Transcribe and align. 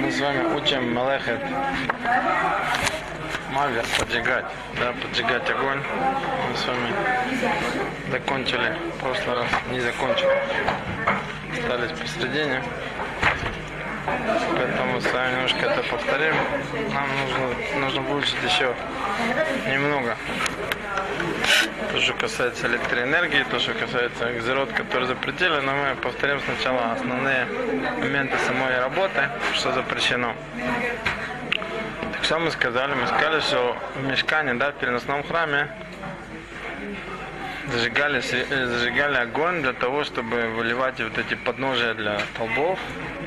Мы 0.00 0.10
с 0.10 0.20
вами 0.20 0.54
учим 0.54 0.92
Малехет 0.94 1.40
Мавер 3.50 3.84
поджигать, 3.98 4.44
да, 4.80 4.92
поджигать 5.00 5.48
огонь. 5.48 5.80
Мы 6.50 6.56
с 6.56 6.66
вами 6.66 6.92
закончили 8.10 8.76
в 8.96 9.00
прошлый 9.00 9.36
раз, 9.36 9.46
не 9.70 9.80
закончили. 9.80 10.36
Остались 11.52 11.98
посередине. 11.98 12.62
Поэтому 14.56 15.00
с 15.00 15.12
вами 15.12 15.34
немножко 15.34 15.66
это 15.66 15.82
повторим. 15.88 16.34
Нам 16.92 17.06
нужно, 17.22 17.78
нужно 17.80 18.00
выучить 18.02 18.42
еще 18.44 18.74
немного. 19.68 20.16
То, 21.92 22.00
что 22.00 22.12
касается 22.14 22.66
электроэнергии, 22.66 23.44
то, 23.50 23.58
что 23.58 23.72
касается 23.74 24.36
экзерот, 24.36 24.72
который 24.72 25.06
запретили, 25.06 25.60
но 25.60 25.72
мы 25.72 25.96
повторим 25.96 26.40
сначала 26.40 26.92
основные 26.92 27.46
моменты 27.98 28.36
самой 28.46 28.78
работы, 28.78 29.28
что 29.54 29.72
запрещено. 29.72 30.34
Так 32.12 32.24
что 32.24 32.38
мы 32.38 32.50
сказали? 32.50 32.94
Мы 32.94 33.06
сказали, 33.06 33.40
что 33.40 33.76
в 33.94 34.04
мешкане, 34.04 34.54
да, 34.54 34.70
в 34.70 34.74
переносном 34.74 35.22
храме 35.22 35.68
зажигали, 37.72 38.20
э, 38.20 38.66
зажигали 38.66 39.16
огонь 39.16 39.62
для 39.62 39.72
того, 39.72 40.04
чтобы 40.04 40.48
выливать 40.56 41.00
вот 41.00 41.18
эти 41.18 41.34
подножия 41.34 41.94
для 41.94 42.20
толбов 42.36 42.78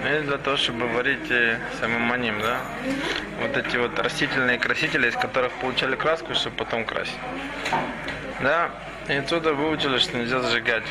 и 0.05 0.21
для 0.21 0.37
того, 0.37 0.57
чтобы 0.57 0.87
варить 0.87 1.31
самым 1.79 2.01
маним, 2.01 2.39
да. 2.41 2.57
Вот 3.41 3.57
эти 3.57 3.77
вот 3.77 3.97
растительные 3.99 4.59
красители, 4.59 5.07
из 5.07 5.15
которых 5.15 5.51
получали 5.53 5.95
краску, 5.95 6.33
чтобы 6.33 6.55
потом 6.57 6.85
красить. 6.85 7.15
Да, 8.39 8.69
и 9.07 9.13
отсюда 9.13 9.53
выучили, 9.53 9.97
что 9.97 10.17
нельзя 10.17 10.39
зажигать. 10.41 10.83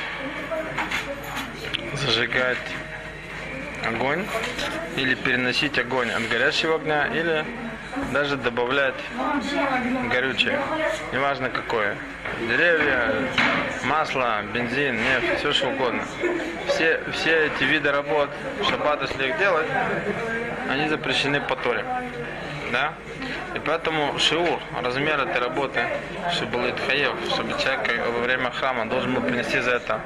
Зажигать 1.94 2.58
огонь 3.84 4.26
или 4.96 5.14
переносить 5.14 5.78
огонь 5.78 6.10
от 6.10 6.28
горящего 6.28 6.76
огня 6.76 7.06
или 7.06 7.44
даже 8.12 8.36
добавлять 8.36 8.94
горючее, 10.10 10.60
неважно 11.12 11.48
какое. 11.48 11.96
Деревья, 12.40 13.14
масло, 13.84 14.42
бензин, 14.52 14.96
нефть, 14.96 15.38
все 15.38 15.52
что 15.52 15.68
угодно. 15.68 16.02
Все, 16.68 17.00
все 17.12 17.46
эти 17.46 17.64
виды 17.64 17.90
работ, 17.90 18.28
шаббат, 18.68 19.02
если 19.02 19.28
их 19.28 19.38
делать, 19.38 19.66
они 20.68 20.88
запрещены 20.88 21.40
по 21.40 21.56
Торе. 21.56 21.84
Да? 22.72 22.94
И 23.54 23.58
поэтому 23.58 24.18
шиур, 24.18 24.58
размер 24.82 25.20
этой 25.20 25.40
работы, 25.40 25.80
чтобы 26.32 26.58
был 26.58 26.70
Итхаев, 26.70 27.14
чтобы 27.30 27.50
человек 27.58 27.88
во 28.14 28.20
время 28.20 28.50
храма 28.50 28.86
должен 28.86 29.14
был 29.14 29.22
принести 29.22 29.60
за 29.60 29.72
это 29.72 30.00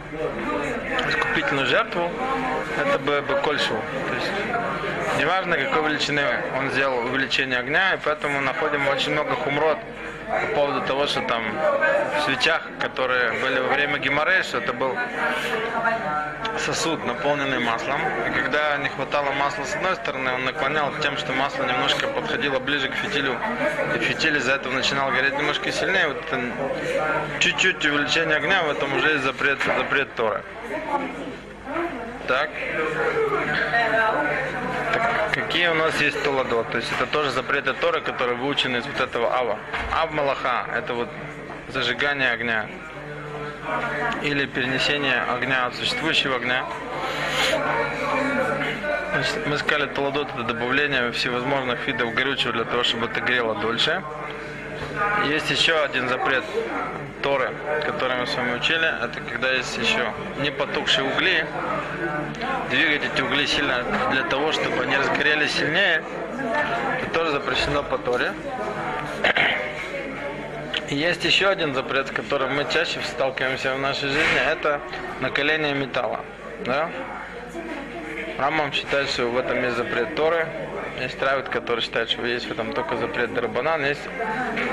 искупительную 1.08 1.66
жертву, 1.66 2.11
это 2.78 2.98
бы, 2.98 3.22
бы 3.22 3.34
кольшу. 3.36 3.75
То 4.08 4.14
есть 4.14 4.31
неважно 5.19 5.56
какой 5.56 5.91
величины 5.91 6.22
он 6.56 6.70
сделал 6.70 6.98
увеличение 7.06 7.58
огня, 7.58 7.94
и 7.94 7.98
поэтому 8.05 8.41
находим 8.41 8.86
очень 8.88 9.12
много 9.12 9.34
хумрот 9.34 9.78
по 10.31 10.55
поводу 10.55 10.81
того, 10.83 11.06
что 11.06 11.20
там 11.23 11.42
в 12.19 12.23
свечах, 12.23 12.62
которые 12.78 13.33
были 13.41 13.61
во 13.61 13.69
время 13.69 13.98
геморрея, 13.98 14.42
что 14.42 14.59
это 14.59 14.72
был 14.72 14.97
сосуд, 16.59 17.05
наполненный 17.05 17.59
маслом. 17.59 18.00
И 18.27 18.31
когда 18.31 18.77
не 18.78 18.89
хватало 18.89 19.33
масла 19.33 19.64
с 19.64 19.75
одной 19.75 19.97
стороны, 19.97 20.33
он 20.33 20.45
наклонял 20.45 20.92
тем, 21.03 21.17
что 21.17 21.33
масло 21.33 21.64
немножко 21.64 22.06
подходило 22.09 22.59
ближе 22.59 22.89
к 22.89 22.95
фитилю. 22.95 23.37
И 23.97 23.98
фитиль 23.98 24.37
из-за 24.37 24.53
этого 24.53 24.72
начинал 24.72 25.11
гореть 25.11 25.37
немножко 25.37 25.72
сильнее. 25.72 26.09
Вот 26.09 26.22
чуть-чуть 27.41 27.84
увеличение 27.84 28.37
огня, 28.37 28.62
в 28.62 28.70
этом 28.70 28.94
уже 28.97 29.12
есть 29.12 29.25
запрет, 29.25 29.59
запрет 29.65 30.15
Тора. 30.15 30.42
Так. 32.28 32.50
Какие 35.32 35.68
у 35.68 35.74
нас 35.74 36.00
есть 36.00 36.22
толадо? 36.22 36.64
То 36.64 36.78
есть 36.78 36.91
это 36.92 37.06
тоже 37.06 37.30
запреты 37.30 37.72
Торы, 37.74 38.00
которые 38.00 38.36
выучены 38.36 38.78
из 38.78 38.86
вот 38.86 39.00
этого 39.00 39.32
ава. 39.32 39.58
Ав 39.92 40.10
Малаха, 40.12 40.66
это 40.74 40.94
вот 40.94 41.08
зажигание 41.68 42.32
огня 42.32 42.66
или 44.22 44.46
перенесение 44.46 45.22
огня 45.22 45.66
от 45.66 45.74
существующего 45.76 46.36
огня. 46.36 46.64
Мы 49.46 49.58
сказали, 49.58 49.86
толадот 49.86 50.28
это 50.34 50.42
добавление 50.42 51.12
всевозможных 51.12 51.86
видов 51.86 52.12
горючего 52.14 52.52
для 52.52 52.64
того, 52.64 52.82
чтобы 52.82 53.06
это 53.06 53.20
грело 53.20 53.54
дольше. 53.54 54.02
Есть 55.26 55.50
еще 55.50 55.78
один 55.78 56.08
запрет 56.08 56.44
Торы, 57.22 57.52
который 57.86 58.16
мы 58.16 58.26
с 58.26 58.34
вами 58.34 58.56
учили, 58.56 58.86
это 59.04 59.20
когда 59.20 59.52
есть 59.52 59.76
еще 59.78 60.12
не 60.38 60.50
потухшие 60.50 61.06
угли, 61.06 61.47
двигать 62.71 63.03
эти 63.05 63.22
угли 63.22 63.47
сильно 63.47 63.84
для 64.11 64.22
того, 64.25 64.53
чтобы 64.53 64.83
они 64.83 64.97
разгорелись 64.97 65.53
сильнее, 65.53 66.03
это 67.03 67.11
тоже 67.12 67.33
запрещено 67.33 67.83
по 67.83 67.99
Торе. 67.99 68.33
Есть 70.89 71.25
еще 71.25 71.49
один 71.49 71.75
запрет, 71.75 72.09
с 72.09 72.10
которым 72.10 72.56
мы 72.56 72.66
чаще 72.69 73.00
сталкиваемся 73.03 73.75
в 73.75 73.78
нашей 73.78 74.09
жизни, 74.09 74.41
это 74.50 74.81
накаление 75.21 75.75
металла. 75.75 76.21
Да? 76.65 76.91
Рамам 78.39 78.72
считает, 78.72 79.09
что 79.09 79.27
в 79.27 79.39
этом 79.39 79.62
есть 79.62 79.77
запрет 79.77 80.15
Торы. 80.15 80.49
Есть 81.00 81.19
травит, 81.19 81.49
которые 81.49 81.83
считают, 81.83 82.10
что 82.10 82.27
есть 82.27 82.47
в 82.47 82.50
этом 82.50 82.72
только 82.72 82.97
запрет 82.97 83.33
Дарабанан. 83.33 83.84
Есть 83.84 84.03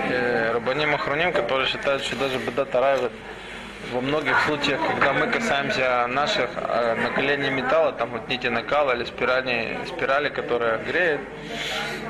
э, 0.10 0.52
Рабаним 0.54 0.96
Ахруним, 0.96 1.32
которые 1.32 1.68
считают, 1.68 2.04
что 2.04 2.16
даже 2.16 2.40
Бада 2.40 2.66
Таравит 2.66 3.12
во 3.92 4.02
многих 4.02 4.40
случаях, 4.46 4.80
когда 4.88 5.14
мы 5.14 5.28
касаемся 5.28 6.08
наших 6.08 6.50
э, 6.56 6.96
накалений 6.96 7.50
металла, 7.50 7.94
там 7.94 8.10
вот 8.10 8.28
нити 8.28 8.48
накала 8.48 8.94
или 8.94 9.06
спирали, 9.06 9.78
спирали, 9.88 10.30
которая 10.30 10.78
греет, 10.80 11.22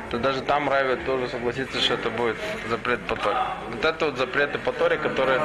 то 0.09 0.17
даже 0.17 0.41
там 0.41 0.69
Райвит 0.69 1.05
тоже 1.05 1.27
согласится, 1.29 1.79
что 1.79 1.93
это 1.95 2.09
будет 2.09 2.37
запрет 2.69 2.99
по 3.01 3.15
Торе. 3.15 3.37
Вот 3.71 3.85
это 3.85 4.05
вот 4.05 4.17
запреты 4.17 4.57
по 4.59 4.71
Торе, 4.71 4.97
которые, 4.97 5.39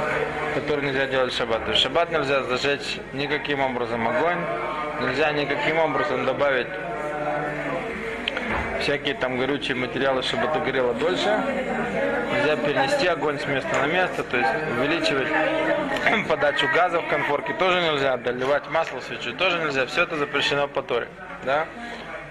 которые 0.54 0.90
нельзя 0.90 1.06
делать 1.06 1.32
в 1.32 1.36
шаббат. 1.36 1.68
В 1.68 1.74
шаббат 1.74 2.10
нельзя 2.10 2.42
зажечь 2.44 2.98
никаким 3.12 3.60
образом 3.60 4.08
огонь, 4.08 4.38
нельзя 5.00 5.32
никаким 5.32 5.78
образом 5.78 6.24
добавить 6.24 6.68
всякие 8.80 9.14
там 9.14 9.38
горючие 9.38 9.76
материалы, 9.76 10.22
чтобы 10.22 10.44
это 10.44 10.60
горело 10.60 10.94
дольше. 10.94 11.28
Нельзя 12.32 12.56
перенести 12.56 13.06
огонь 13.06 13.38
с 13.38 13.46
места 13.46 13.70
на 13.80 13.86
место, 13.86 14.24
то 14.24 14.36
есть 14.36 14.50
увеличивать 14.78 15.28
подачу 16.28 16.66
газа 16.74 17.00
в 17.00 17.08
конфорке 17.08 17.52
тоже 17.54 17.80
нельзя, 17.82 18.16
доливать 18.16 18.68
масло 18.70 19.00
в 19.00 19.04
свечу 19.04 19.32
тоже 19.34 19.58
нельзя. 19.58 19.86
Все 19.86 20.02
это 20.02 20.16
запрещено 20.16 20.68
по 20.68 20.82
Торе. 20.82 21.08
Да? 21.44 21.66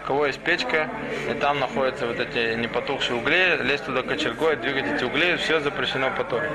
У 0.04 0.08
кого 0.08 0.26
есть 0.26 0.40
печка, 0.40 0.90
и 1.30 1.34
там 1.36 1.60
находятся 1.60 2.08
вот 2.08 2.20
эти 2.20 2.56
непотухшие 2.56 3.18
угли, 3.18 3.58
лезть 3.62 3.86
туда 3.86 4.02
кочергой, 4.02 4.56
двигать 4.56 4.88
эти 4.88 5.04
угли, 5.04 5.36
все 5.36 5.60
запрещено 5.60 6.10
по 6.10 6.24
Торе. 6.24 6.50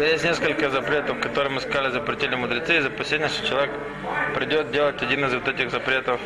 Есть 0.00 0.24
несколько 0.24 0.70
запретов, 0.70 1.20
которые 1.20 1.52
мы 1.52 1.60
сказали, 1.60 1.92
запретили 1.92 2.34
мудрецы, 2.34 2.78
из 2.78 2.86
опасения, 2.86 3.28
что 3.28 3.46
человек 3.46 3.70
придет 4.34 4.72
делать 4.72 5.00
один 5.02 5.24
из 5.24 5.34
вот 5.34 5.46
этих 5.46 5.70
запретов, 5.70 6.20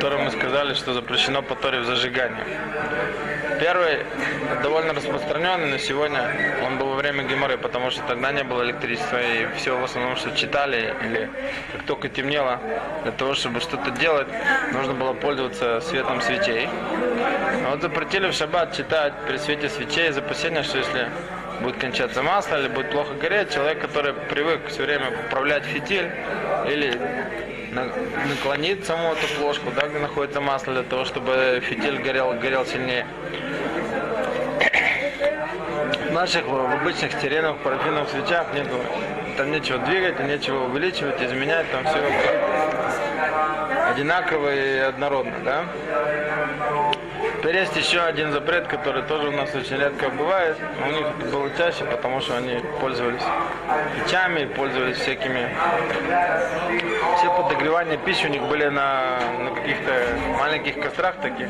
который 0.00 0.24
мы 0.24 0.30
сказали, 0.30 0.72
что 0.72 0.94
запрещено 0.94 1.42
по 1.42 1.54
Торе 1.54 1.80
в 1.80 1.84
зажигании. 1.84 2.42
Первый 3.60 3.98
довольно 4.62 4.94
распространенный, 4.94 5.72
но 5.72 5.76
сегодня 5.76 6.22
он 6.64 6.78
был 6.78 6.86
во 6.86 6.94
время 6.94 7.24
геморы, 7.24 7.58
потому 7.58 7.90
что 7.90 8.02
тогда 8.04 8.32
не 8.32 8.42
было 8.42 8.62
электричества, 8.62 9.18
и 9.20 9.46
все 9.58 9.78
в 9.78 9.84
основном, 9.84 10.16
что 10.16 10.34
читали, 10.34 10.94
или 11.04 11.28
как 11.72 11.82
только 11.84 12.08
темнело, 12.08 12.58
для 13.02 13.12
того, 13.12 13.34
чтобы 13.34 13.60
что-то 13.60 13.90
делать, 13.90 14.28
нужно 14.72 14.94
было 14.94 15.12
пользоваться 15.12 15.82
светом 15.82 16.22
свечей. 16.22 16.66
А 17.66 17.72
вот 17.72 17.82
запретили 17.82 18.30
в 18.30 18.32
шаббат 18.32 18.74
читать 18.74 19.12
при 19.28 19.36
свете 19.36 19.68
свечей 19.68 20.08
из 20.08 20.16
опасения, 20.16 20.62
что 20.62 20.78
если 20.78 21.10
будет 21.60 21.76
кончаться 21.76 22.22
масло 22.22 22.58
или 22.58 22.68
будет 22.68 22.90
плохо 22.90 23.12
гореть, 23.20 23.52
человек, 23.52 23.82
который 23.82 24.14
привык 24.14 24.60
все 24.68 24.82
время 24.84 25.10
управлять 25.26 25.64
фитиль 25.64 26.10
или 26.66 26.98
наклонить 27.72 28.84
саму 28.84 29.12
эту 29.12 29.26
плошку, 29.38 29.70
да, 29.74 29.88
где 29.88 29.98
находится 29.98 30.40
масло, 30.40 30.72
для 30.74 30.82
того, 30.82 31.04
чтобы 31.04 31.62
фитиль 31.62 31.98
горел, 32.02 32.32
горел 32.34 32.64
сильнее. 32.66 33.06
В 36.08 36.12
наших 36.12 36.44
в 36.46 36.54
обычных 36.54 37.12
стеренах, 37.12 37.58
парафиновых 37.58 38.10
свечах 38.10 38.52
нету, 38.52 38.76
там 39.36 39.50
нечего 39.50 39.78
двигать, 39.78 40.18
нечего 40.20 40.64
увеличивать, 40.64 41.22
изменять, 41.22 41.70
там 41.70 41.84
все 41.84 42.02
одинаково 43.90 44.54
и 44.54 44.78
однородно, 44.78 45.34
да? 45.44 45.64
Теперь 47.40 47.56
есть 47.56 47.74
еще 47.74 48.00
один 48.00 48.32
запрет, 48.32 48.66
который 48.66 49.02
тоже 49.04 49.28
у 49.28 49.32
нас 49.32 49.54
очень 49.54 49.78
редко 49.78 50.10
бывает. 50.10 50.58
У 50.86 50.90
них 50.90 51.32
было 51.32 51.48
чаще, 51.56 51.86
потому 51.86 52.20
что 52.20 52.36
они 52.36 52.60
пользовались 52.82 53.22
печами, 53.96 54.44
пользовались 54.44 54.98
всякими... 54.98 55.48
Все 57.16 57.34
подогревания 57.34 57.96
пищи 57.96 58.26
у 58.26 58.28
них 58.28 58.42
были 58.42 58.66
на, 58.66 59.20
на 59.38 59.54
каких-то 59.54 59.90
маленьких 60.38 60.82
кострах 60.82 61.16
таких. 61.22 61.48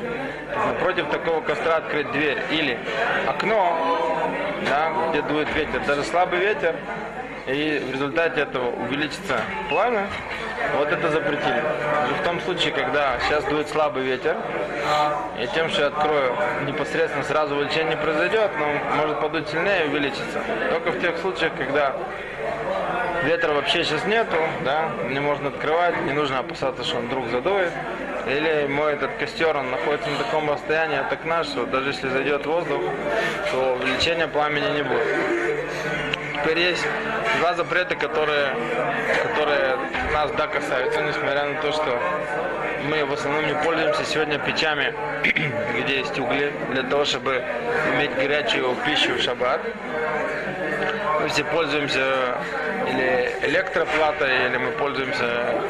Напротив 0.54 1.08
такого 1.10 1.40
костра 1.40 1.78
открыть 1.78 2.12
дверь 2.12 2.38
или 2.52 2.78
окно, 3.26 3.76
да, 4.68 4.92
где 5.10 5.22
дует 5.22 5.52
ветер, 5.56 5.80
даже 5.88 6.04
слабый 6.04 6.38
ветер, 6.38 6.76
и 7.48 7.82
в 7.84 7.92
результате 7.92 8.42
этого 8.42 8.70
увеличится 8.70 9.40
пламя, 9.68 10.06
Вот 10.76 10.88
это 10.92 11.10
запретили. 11.10 11.62
В 12.20 12.24
том 12.24 12.40
случае, 12.40 12.72
когда 12.72 13.18
сейчас 13.20 13.44
дует 13.44 13.68
слабый 13.68 14.02
ветер, 14.02 14.36
и 15.38 15.46
тем, 15.54 15.68
что 15.68 15.82
я 15.82 15.86
открою 15.88 16.34
непосредственно 16.66 17.24
сразу 17.24 17.56
увеличение 17.56 17.96
произойдет, 17.96 18.50
но 18.58 18.96
может 18.96 19.20
подуть 19.20 19.48
сильнее 19.48 19.86
и 19.86 19.88
увеличиться. 19.88 20.40
Только 20.70 20.90
в 20.90 21.00
тех 21.00 21.18
случаях, 21.18 21.52
когда 21.56 21.94
ветра 23.24 23.52
вообще 23.52 23.84
сейчас 23.84 24.04
нету, 24.04 24.36
да, 24.64 24.90
не 25.08 25.20
можно 25.20 25.48
открывать, 25.48 26.00
не 26.02 26.12
нужно 26.12 26.38
опасаться, 26.38 26.84
что 26.84 26.98
он 26.98 27.06
вдруг 27.06 27.28
задует. 27.28 27.72
Или 28.26 28.66
мой 28.68 28.92
этот 28.92 29.12
костер, 29.18 29.56
он 29.56 29.70
находится 29.70 30.08
на 30.10 30.18
таком 30.18 30.50
расстоянии 30.50 30.98
от 30.98 31.12
окна, 31.12 31.42
что 31.42 31.64
даже 31.66 31.88
если 31.88 32.08
зайдет 32.08 32.44
воздух, 32.46 32.80
то 33.50 33.76
увеличения 33.80 34.28
пламени 34.28 34.76
не 34.76 34.82
будет. 34.82 35.49
Теперь 36.42 36.58
есть 36.58 36.86
два 37.38 37.54
запрета, 37.54 37.96
которые, 37.96 38.54
которые 39.22 39.76
нас 40.12 40.30
да 40.32 40.46
касаются, 40.46 41.02
несмотря 41.02 41.44
на 41.44 41.60
то, 41.60 41.70
что 41.72 42.00
мы 42.84 43.04
в 43.04 43.12
основном 43.12 43.46
не 43.46 43.54
пользуемся 43.62 44.04
сегодня 44.04 44.38
печами, 44.38 44.94
где 45.82 45.98
есть 45.98 46.18
угли, 46.18 46.52
для 46.70 46.82
того, 46.84 47.04
чтобы 47.04 47.44
иметь 47.94 48.14
горячую 48.14 48.74
пищу 48.86 49.14
в 49.14 49.20
шаббат. 49.20 49.60
Мы 51.20 51.28
все 51.28 51.44
пользуемся 51.44 52.38
или 52.88 53.32
электроплатой, 53.42 54.46
или 54.46 54.56
мы 54.56 54.70
пользуемся 54.72 55.60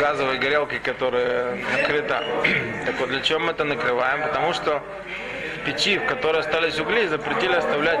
газовой 0.00 0.38
горелкой, 0.38 0.78
которая 0.78 1.58
накрыта. 1.76 2.24
Так 2.86 2.98
вот, 3.00 3.10
для 3.10 3.20
чего 3.20 3.40
мы 3.40 3.50
это 3.50 3.64
накрываем? 3.64 4.22
Потому 4.22 4.54
что 4.54 4.82
печи, 5.68 5.98
в 5.98 6.06
которой 6.06 6.40
остались 6.40 6.78
угли, 6.78 7.06
запретили 7.06 7.54
оставлять 7.54 8.00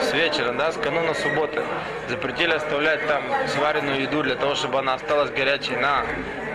с 0.00 0.12
вечера, 0.12 0.52
да, 0.52 0.72
с 0.72 0.76
кануна 0.76 1.14
субботы. 1.14 1.62
Запретили 2.08 2.52
оставлять 2.52 3.06
там 3.06 3.22
сваренную 3.48 4.02
еду 4.02 4.22
для 4.22 4.34
того, 4.34 4.56
чтобы 4.56 4.80
она 4.80 4.94
осталась 4.94 5.30
горячей 5.30 5.76
на 5.76 6.04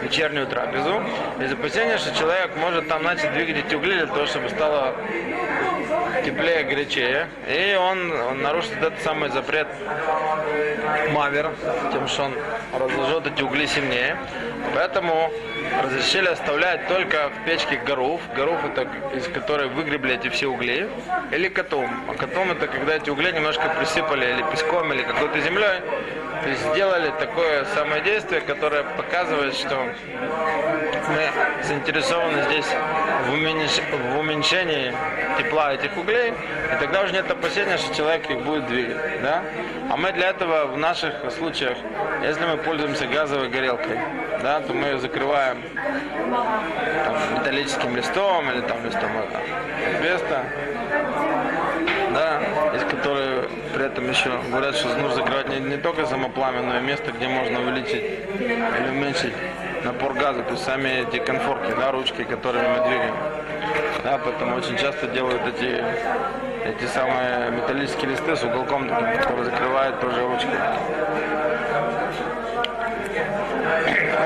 вечернюю 0.01 0.47
трапезу. 0.47 1.01
Из 1.39 1.53
опасения, 1.53 1.97
что 1.97 2.13
человек 2.17 2.51
может 2.57 2.89
там 2.89 3.03
начать 3.03 3.33
двигать 3.33 3.65
эти 3.65 3.75
угли 3.75 3.93
для 3.95 4.07
того, 4.07 4.25
чтобы 4.25 4.49
стало 4.49 4.93
теплее, 6.23 6.63
горячее. 6.63 7.27
И 7.47 7.75
он, 7.75 8.11
он 8.11 8.41
нарушит 8.41 8.71
этот 8.77 9.01
самый 9.01 9.29
запрет 9.29 9.67
мавер, 11.11 11.51
тем, 11.91 12.07
что 12.07 12.23
он 12.23 12.33
разложит 12.73 13.27
эти 13.27 13.41
угли 13.43 13.65
сильнее. 13.65 14.17
Поэтому 14.73 15.31
разрешили 15.83 16.27
оставлять 16.27 16.87
только 16.87 17.29
в 17.29 17.45
печке 17.45 17.77
горуф. 17.77 18.21
Горуф 18.35 18.59
это 18.65 18.87
из 19.15 19.27
которой 19.27 19.67
выгребли 19.67 20.15
эти 20.15 20.29
все 20.29 20.47
угли. 20.47 20.89
Или 21.31 21.49
котом. 21.49 21.89
А 22.09 22.13
котом 22.15 22.51
это 22.51 22.67
когда 22.67 22.95
эти 22.95 23.09
угли 23.09 23.31
немножко 23.31 23.69
присыпали 23.77 24.25
или 24.25 24.51
песком, 24.51 24.91
или 24.93 25.03
какой-то 25.03 25.39
землей. 25.41 25.81
То 26.43 26.49
есть 26.49 26.61
сделали 26.73 27.11
такое 27.19 27.63
самое 27.73 28.01
действие, 28.01 28.41
которое 28.41 28.83
показывает, 28.83 29.53
что 29.55 29.75
мы 29.77 31.63
заинтересованы 31.63 32.43
здесь 32.43 32.65
в, 33.27 33.33
уменьш... 33.33 33.81
в 34.13 34.19
уменьшении 34.19 34.93
тепла 35.37 35.73
этих 35.73 35.95
углей, 35.97 36.31
и 36.31 36.79
тогда 36.79 37.03
уже 37.03 37.13
нет 37.13 37.31
опасения, 37.31 37.77
что 37.77 37.95
человек 37.95 38.29
их 38.29 38.41
будет 38.41 38.67
двигать. 38.67 39.21
Да? 39.21 39.41
А 39.89 39.95
мы 39.95 40.11
для 40.11 40.29
этого 40.31 40.65
в 40.65 40.77
наших 40.77 41.13
случаях, 41.31 41.77
если 42.21 42.45
мы 42.45 42.57
пользуемся 42.57 43.07
газовой 43.07 43.47
горелкой, 43.47 43.99
да, 44.41 44.59
то 44.59 44.73
мы 44.73 44.87
ее 44.87 44.99
закрываем 44.99 45.63
там, 47.05 47.39
металлическим 47.39 47.95
листом 47.95 48.51
или 48.51 48.61
там 48.61 48.83
листом 48.85 49.09
да, 49.31 49.39
из 50.15 50.21
этом 53.93 54.09
еще 54.09 54.31
говорят, 54.49 54.75
что 54.75 54.87
нужно 54.97 55.13
закрывать 55.17 55.49
не, 55.49 55.59
не 55.59 55.77
только 55.77 56.07
само 56.07 56.27
пламя, 56.29 56.61
но 56.63 56.79
и 56.79 56.81
место, 56.81 57.11
где 57.11 57.27
можно 57.27 57.59
увеличить 57.59 58.01
или 58.01 58.89
уменьшить 58.89 59.33
напор 59.83 60.13
газа, 60.13 60.41
то 60.41 60.51
есть 60.51 60.63
сами 60.63 61.05
эти 61.07 61.19
конфорки, 61.19 61.71
да, 61.77 61.91
ручки, 61.91 62.23
которыми 62.23 62.67
мы 62.67 62.87
двигаем. 62.87 63.15
Да, 64.03 64.19
поэтому 64.23 64.55
очень 64.55 64.77
часто 64.77 65.07
делают 65.07 65.41
эти, 65.47 65.83
эти 66.65 66.85
самые 66.87 67.51
металлические 67.51 68.11
листы 68.11 68.35
с 68.35 68.43
уголком 68.43 68.89
который 68.89 69.45
закрывает 69.45 69.99
тоже 69.99 70.21
ручки. 70.27 70.47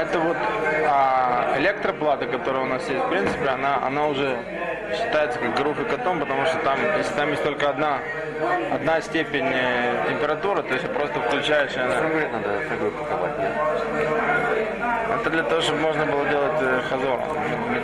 Это 0.02 0.20
вот 0.20 0.38
а 0.90 1.56
электроплата, 1.60 2.26
которая 2.26 2.64
у 2.64 2.68
нас 2.68 2.88
есть, 2.88 3.04
в 3.04 3.10
принципе, 3.10 3.50
она, 3.50 3.86
она 3.86 4.08
уже 4.08 4.38
считается 4.96 5.40
как 5.40 5.56
грубый 5.56 5.86
котом, 5.86 6.20
потому 6.20 6.46
что 6.46 6.58
там, 6.60 6.78
если 6.98 7.14
там 7.14 7.30
есть 7.30 7.44
только 7.44 7.70
одна, 7.70 8.00
одна 8.72 9.02
степень 9.02 9.48
э, 9.52 10.06
температуры, 10.10 10.64
то 10.64 10.74
есть 10.74 10.88
просто 10.94 11.20
включаешь, 11.22 11.74
и 11.74 11.80
она... 11.80 11.96
надо 12.32 12.50
Это 15.20 15.30
для 15.30 15.44
того, 15.44 15.62
чтобы 15.62 15.80
можно 15.80 16.06
было 16.06 16.28
делать 16.30 16.62
э, 16.62 16.82
хазор. 16.90 17.20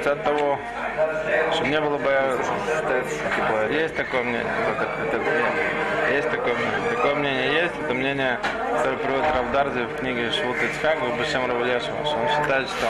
Для 0.03 0.15
того, 0.15 0.59
чтобы 1.53 1.67
не 1.69 1.81
было 1.81 1.97
бы... 1.97 2.39
Типа, 3.35 3.71
есть 3.71 3.95
такое 3.95 4.23
мнение. 4.23 4.45
Есть 6.11 6.29
такое 6.29 6.53
мнение. 6.53 6.89
Такое 6.95 7.15
мнение 7.15 7.53
есть. 7.53 7.73
Это 7.83 7.93
мнение, 7.93 8.39
которое 8.77 8.97
приводит 8.97 9.25
Равдарзи 9.35 9.81
в 9.85 9.95
книге 9.97 10.31
Швуд 10.31 10.55
Ицхак, 10.61 10.99
Башем 11.17 11.47
Равлешева. 11.47 11.95
Он 11.97 12.29
считает, 12.29 12.67
что 12.67 12.87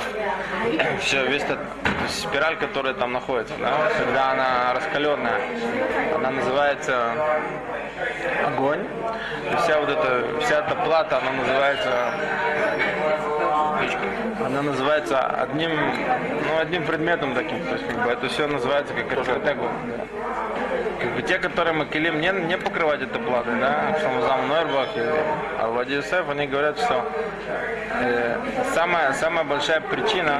все, 1.00 1.26
весь 1.26 1.44
этот 1.44 1.60
спираль, 2.10 2.58
которая 2.58 2.94
там 2.94 3.14
находится, 3.14 3.54
да, 3.60 3.90
когда 3.98 4.32
она 4.32 4.74
раскаленная, 4.74 5.40
она 6.16 6.32
называется 6.32 7.12
огонь. 8.46 8.86
И 9.52 9.56
вся 9.58 9.80
вот 9.80 9.90
эта, 9.90 10.40
вся 10.42 10.60
эта 10.60 10.76
плата, 10.76 11.18
она 11.18 11.32
называется 11.32 12.14
она 14.54 14.62
называется 14.62 15.20
одним, 15.20 15.72
ну, 15.72 16.60
одним 16.60 16.86
предметом 16.86 17.34
таким. 17.34 17.66
То 17.66 17.74
есть, 17.74 17.88
как 17.88 18.04
бы, 18.04 18.12
это 18.12 18.30
все 18.30 18.48
называется 18.48 18.94
как 18.94 19.28
артегу. 19.28 19.68
Как 21.00 21.12
бы 21.16 21.22
те, 21.24 21.40
которые 21.40 21.74
мы 21.74 21.86
килим 21.86 22.22
не, 22.22 22.30
не 22.48 22.58
покрывать 22.58 23.02
это 23.02 23.20
платой, 23.20 23.60
да, 23.60 23.98
Шамазам 24.00 24.48
Нойрбах 24.48 24.90
и 24.96 25.62
Алвади 25.62 25.96
Юсеф, 25.96 26.30
они 26.30 26.48
говорят, 26.48 26.78
что 26.78 27.04
э, 28.00 28.38
самая, 28.74 29.12
самая 29.14 29.44
большая 29.44 29.82
причина 29.82 30.40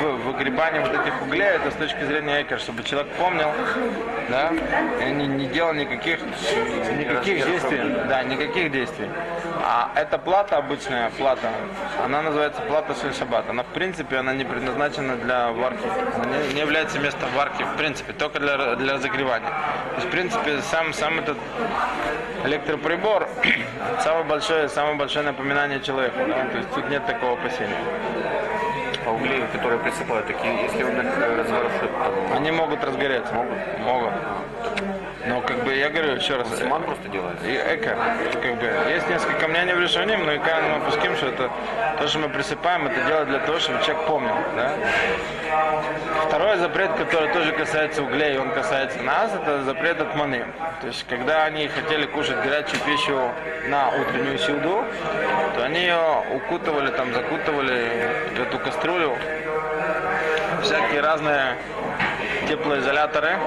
в 0.00 0.26
выгребании 0.26 0.80
вот 0.80 0.92
этих 0.92 1.22
углей, 1.22 1.48
это 1.48 1.70
с 1.70 1.74
точки 1.74 2.04
зрения 2.04 2.42
экер, 2.42 2.60
чтобы 2.60 2.82
человек 2.84 3.10
помнил, 3.14 3.48
да, 4.28 4.52
и 5.00 5.10
не, 5.10 5.26
не 5.26 5.46
делал 5.46 5.72
никаких, 5.72 6.20
никаких 6.20 7.46
действий, 7.46 7.96
да, 8.08 8.22
никаких 8.22 8.70
действий. 8.70 9.08
А 9.66 9.90
эта 9.94 10.18
плата, 10.18 10.58
обычная 10.58 11.10
плата, 11.10 11.48
она 12.04 12.22
называется 12.22 12.60
плата 12.62 12.94
Шель 13.00 13.14
Шаббат. 13.14 13.48
Она, 13.54 13.62
в 13.62 13.66
принципе, 13.66 14.16
она 14.16 14.34
не 14.34 14.42
предназначена 14.42 15.14
для 15.14 15.52
варки. 15.52 15.86
Она 16.16 16.38
не, 16.38 16.54
не 16.54 16.60
является 16.60 16.98
местом 16.98 17.28
варки, 17.36 17.62
в 17.62 17.76
принципе, 17.76 18.12
только 18.12 18.40
для, 18.40 18.74
для 18.74 18.94
разогревания. 18.94 19.48
То 19.48 19.94
есть, 19.94 20.08
в 20.08 20.10
принципе, 20.10 20.60
сам, 20.62 20.92
сам 20.92 21.20
этот 21.20 21.38
электроприбор 22.46 23.28
самое 24.02 24.24
большое, 24.24 24.68
самое 24.68 24.96
большое 24.96 25.24
напоминание 25.24 25.80
человеку. 25.80 26.18
Да? 26.26 26.46
То 26.46 26.58
есть 26.58 26.70
тут 26.74 26.90
нет 26.90 27.06
такого 27.06 27.34
опасения. 27.34 27.78
А 29.06 29.12
угли, 29.12 29.44
которые 29.52 29.78
присыпают, 29.78 30.26
такие, 30.26 30.64
если 30.64 30.82
он 30.82 31.00
их 31.00 31.16
разворошит, 31.16 31.80
то... 31.80 32.36
Они 32.36 32.50
могут 32.50 32.82
разгореться. 32.82 33.32
Могут? 33.34 33.78
Могут. 33.78 34.12
Но 35.26 35.40
как 35.40 35.64
бы 35.64 35.74
я 35.74 35.88
говорю 35.88 36.16
еще 36.16 36.36
раз. 36.36 36.48
Симан 36.58 36.82
просто 36.82 37.08
делает. 37.08 37.38
И 37.44 37.54
эко. 37.54 37.96
Как 38.32 38.58
бы 38.58 38.90
есть 38.90 39.08
несколько 39.08 39.48
мнений 39.48 39.72
в 39.72 39.80
решении, 39.80 40.16
но 40.16 40.32
и 40.32 40.38
мы 40.38 40.76
опуским, 40.76 41.16
что 41.16 41.28
это 41.28 41.50
то, 41.98 42.08
что 42.08 42.18
мы 42.18 42.28
присыпаем, 42.28 42.86
это 42.86 43.00
делать 43.06 43.28
для 43.28 43.38
того, 43.40 43.58
чтобы 43.58 43.82
человек 43.82 44.06
помнил. 44.06 44.34
Да? 44.56 44.72
Второй 46.26 46.56
запрет, 46.58 46.92
который 46.92 47.32
тоже 47.32 47.52
касается 47.52 48.02
углей, 48.02 48.38
он 48.38 48.50
касается 48.50 49.00
нас, 49.02 49.32
это 49.34 49.62
запрет 49.64 50.00
от 50.00 50.14
маны. 50.14 50.44
То 50.80 50.88
есть, 50.88 51.06
когда 51.08 51.44
они 51.44 51.68
хотели 51.68 52.06
кушать 52.06 52.36
горячую 52.42 52.80
пищу 52.82 53.30
на 53.68 53.90
утреннюю 53.90 54.38
силду, 54.38 54.84
то 55.54 55.64
они 55.64 55.80
ее 55.80 56.24
укутывали, 56.34 56.90
там, 56.90 57.12
закутывали 57.14 57.90
в 58.36 58.40
эту 58.40 58.58
кастрюлю, 58.58 59.16
всякие 60.62 61.00
разные 61.00 61.56
теплоизоляторы, 62.48 63.38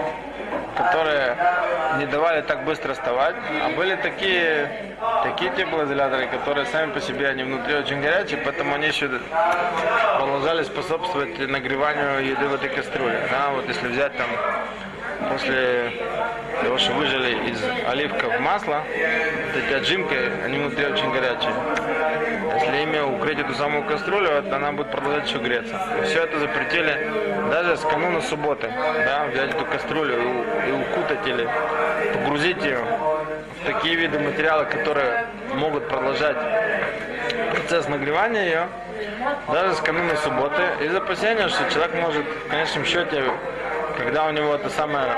которые 0.78 1.36
не 1.98 2.06
давали 2.06 2.42
так 2.42 2.64
быстро 2.64 2.94
вставать. 2.94 3.36
А 3.64 3.70
были 3.76 3.96
такие, 3.96 4.96
такие 5.24 5.52
теплоизоляторы, 5.52 6.28
которые 6.28 6.66
сами 6.68 6.92
по 6.92 7.02
себе, 7.02 7.30
они 7.30 7.44
внутри 7.44 7.76
очень 7.76 8.02
горячие, 8.02 8.40
поэтому 8.44 8.76
они 8.76 8.88
еще 8.88 9.10
продолжали 10.18 10.64
способствовать 10.64 11.40
нагреванию 11.40 12.26
еды 12.26 12.48
в 12.48 12.54
этой 12.56 12.70
кастрюле. 12.70 13.28
Да, 13.32 13.50
вот 13.52 13.68
если 13.68 13.88
взять 13.88 14.14
там 14.18 14.28
после 15.30 15.92
того, 16.62 16.78
что 16.78 16.94
выжили 16.94 17.50
из 17.50 17.64
оливков 17.88 18.40
масло, 18.40 18.84
вот 18.84 19.64
эти 19.64 19.74
отжимки, 19.74 20.16
они 20.46 20.58
внутри 20.60 20.86
очень 20.86 21.12
горячие. 21.12 21.54
Если 22.56 22.84
ими 22.84 23.00
укрыть 23.00 23.40
эту 23.40 23.54
самую 23.54 23.84
кастрюлю, 23.86 24.44
она 24.54 24.72
будет 24.72 24.92
продолжать 24.92 25.28
еще 25.28 25.40
греться. 25.40 25.80
Все 26.06 26.24
это 26.24 26.40
запретили 26.40 27.12
даже 27.52 27.78
с 27.78 27.82
кануна 27.82 28.22
субботы. 28.22 28.70
Да, 29.06 29.28
взять 29.32 29.54
эту 29.54 29.66
кастрюлю 29.66 30.16
и, 30.16 30.70
и 30.70 30.72
укутать 30.72 31.26
или 31.26 31.50
погрузить 32.14 32.64
ее 32.64 32.80
в 33.62 33.66
такие 33.66 33.96
виды 33.96 34.20
материала, 34.20 34.64
которые 34.64 35.26
могут 35.54 35.88
продолжать 35.88 36.38
процесс 37.52 37.88
нагревания 37.88 38.46
ее, 38.46 38.68
даже 39.52 39.76
с 39.76 39.80
кануна 39.82 40.16
субботы, 40.18 40.64
из 40.82 40.96
опасения, 40.96 41.48
что 41.50 41.70
человек 41.72 41.96
может 41.96 42.26
в 42.26 42.50
конечном 42.50 42.86
счете, 42.86 43.24
когда 43.98 44.26
у 44.26 44.32
него 44.32 44.56
эта 44.56 44.70
самая 44.70 45.10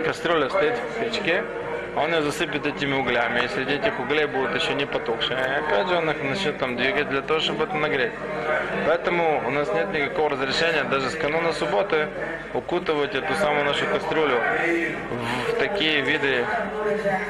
кастрюля 0.04 0.48
стоит 0.48 0.76
в 0.76 1.00
печке, 1.00 1.44
он 1.96 2.12
ее 2.12 2.22
засыпет 2.22 2.66
этими 2.66 2.94
углями, 2.94 3.44
и 3.44 3.48
среди 3.48 3.74
этих 3.74 3.98
углей 4.00 4.26
будут 4.26 4.54
еще 4.54 4.74
не 4.74 4.86
потухшие. 4.86 5.38
И 5.38 5.64
опять 5.64 5.88
же 5.88 5.96
он 5.96 6.10
их 6.10 6.22
начнет 6.22 6.58
там 6.58 6.76
двигать 6.76 7.08
для 7.08 7.22
того, 7.22 7.40
чтобы 7.40 7.64
это 7.64 7.74
нагреть. 7.76 8.12
Поэтому 8.86 9.42
у 9.46 9.50
нас 9.50 9.68
нет 9.72 9.92
никакого 9.92 10.30
разрешения 10.30 10.84
даже 10.84 11.10
с 11.10 11.14
кануна 11.14 11.52
субботы 11.52 12.08
укутывать 12.52 13.14
эту 13.14 13.34
самую 13.34 13.64
нашу 13.64 13.86
кастрюлю 13.86 14.40
в 15.48 15.58
такие 15.58 16.00
виды 16.00 16.44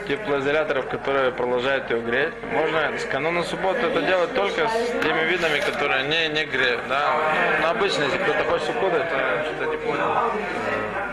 теплоизоляторов, 0.09 0.88
которые 0.88 1.33
продолжают 1.33 1.90
ее 1.90 2.00
греть. 2.00 2.35
Можно 2.52 2.99
с 2.99 3.04
кануна 3.04 3.42
субботы 3.44 3.80
это 3.80 4.02
делать 4.02 4.35
только 4.35 4.68
с 4.68 5.02
теми 5.02 5.25
видами, 5.25 5.61
которые 5.61 6.04
не, 6.04 6.28
не 6.28 6.44
греют. 6.47 6.80
Да? 6.88 7.16
Ну, 7.62 7.68
обычно, 7.68 8.04
если 8.04 8.18
кто-то 8.18 8.44
хочет 8.44 8.71
укутать, 8.71 9.09
то 9.09 9.44
что-то 9.44 9.71
не 9.71 9.76
понял. 9.76 10.14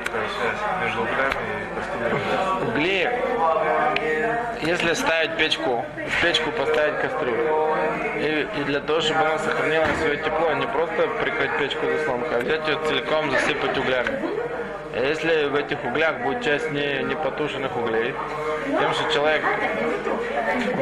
Какая 0.05 0.27
связь 0.29 0.83
между 0.83 1.01
углями? 1.01 1.60
Угли, 2.67 3.09
если 4.61 4.93
ставить 4.93 5.37
печку, 5.37 5.85
в 5.95 6.21
печку 6.21 6.51
поставить 6.51 6.99
кастрюлю, 7.01 7.75
и, 8.17 8.47
и 8.59 8.63
для 8.63 8.79
того, 8.79 9.01
чтобы 9.01 9.19
она 9.21 9.37
сохранила 9.39 9.85
свое 9.99 10.17
тепло, 10.17 10.53
не 10.53 10.67
просто 10.67 11.07
прикрыть 11.21 11.57
печку 11.57 11.85
заслонкой, 11.85 12.37
а 12.37 12.39
взять 12.41 12.67
ее 12.67 12.77
целиком, 12.87 13.31
засыпать 13.31 13.77
углями. 13.77 14.19
И 14.95 14.99
если 14.99 15.45
в 15.45 15.55
этих 15.55 15.83
углях 15.83 16.17
будет 16.19 16.43
часть 16.43 16.69
не, 16.71 17.03
не 17.03 17.15
потушенных 17.15 17.75
углей, 17.75 18.13
тем, 18.65 18.93
что 18.93 19.11
человек 19.13 19.41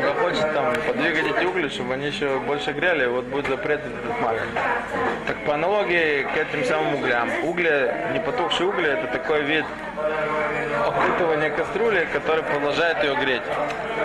захочет 0.04 0.54
там 0.54 0.74
подвигать 0.88 1.38
эти 1.38 1.46
угли, 1.46 1.70
чтобы 1.70 1.94
они 1.94 2.08
еще 2.08 2.40
больше 2.40 2.72
грели, 2.72 3.06
вот 3.08 3.26
будет 3.26 3.48
запрет 3.48 3.82
этот 3.86 4.22
маленький. 4.22 4.60
Так 5.28 5.38
по 5.46 5.54
аналогии 5.54 6.24
к 6.24 6.38
этим 6.38 6.66
самым 6.66 6.96
углям. 6.96 7.30
Угли, 7.44 7.94
не 8.14 8.20
потухшие 8.20 8.70
угли, 8.70 8.90
это 8.90 9.08
такой 9.08 9.44
вид 9.44 9.66
окутывания 10.86 11.50
кастрюли, 11.50 12.08
который 12.14 12.44
продолжает 12.44 13.04
ее 13.04 13.16
греть. 13.16 13.44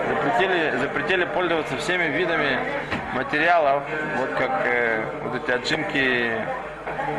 Запретили, 0.09 0.77
запретили 0.79 1.25
пользоваться 1.25 1.77
всеми 1.79 2.17
видами 2.17 2.59
материалов, 3.15 3.85
вот 4.19 4.31
как 4.31 4.63
э, 4.65 5.05
вот 5.23 5.43
эти 5.43 5.51
отжимки 5.51 6.33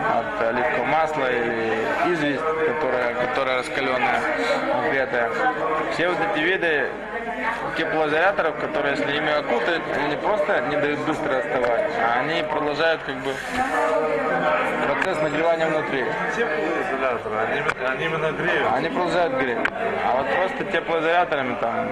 от 0.09 0.41
оливкового 0.41 0.85
масла 0.85 1.31
или 1.31 2.13
известь, 2.13 2.41
которая, 2.41 3.13
которая 3.15 3.57
раскаленная, 3.59 4.21
нагретая. 4.81 5.31
Все 5.93 6.09
вот 6.09 6.17
эти 6.31 6.43
виды 6.43 6.87
теплоизоляторов, 7.77 8.55
которые, 8.57 8.95
если 8.95 9.17
ими 9.17 9.31
окутают, 9.31 9.83
они 10.03 10.15
просто 10.15 10.61
не 10.69 10.77
дают 10.77 10.99
быстро 11.01 11.37
остывать, 11.37 11.91
а 12.01 12.19
они 12.19 12.43
продолжают 12.43 13.01
как 13.03 13.15
бы 13.17 13.33
процесс 14.87 15.21
нагревания 15.21 15.67
внутри. 15.67 16.05
Теплоизоляторы, 16.35 17.35
они, 17.37 17.61
они 17.87 18.05
именно 18.05 18.31
греют. 18.31 18.67
Они 18.73 18.89
продолжают 18.89 19.33
греть. 19.33 19.57
А 20.05 20.17
вот 20.17 20.27
просто 20.35 20.71
теплоизоляторами, 20.71 21.55
там, 21.59 21.89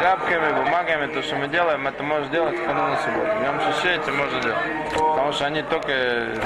тряпками, 0.00 0.52
бумагами, 0.64 1.12
то, 1.12 1.22
что 1.22 1.36
мы 1.36 1.48
делаем, 1.48 1.86
это 1.86 2.02
можно 2.02 2.28
делать 2.28 2.58
в 2.58 2.64
канун 2.64 2.96
субботу. 3.04 3.30
Днем 3.40 3.60
шишей 3.60 3.96
это 3.96 4.12
можно 4.12 4.40
делать. 4.40 4.58
Потому 4.92 5.32
что 5.32 5.46
они 5.46 5.62
только 5.62 5.92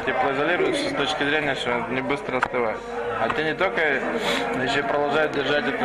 теплоизолируются 0.07 0.91
с 0.91 0.93
точки 0.95 1.25
зрения, 1.25 1.55
что 1.55 1.87
не 1.91 2.01
быстро 2.01 2.39
остывают. 2.39 2.79
А 3.21 3.29
те 3.29 3.45
не 3.45 3.55
только 3.55 3.81
еще 4.63 4.81
и 4.81 4.83
продолжают 4.83 5.33
держать 5.33 5.65
это 5.67 5.85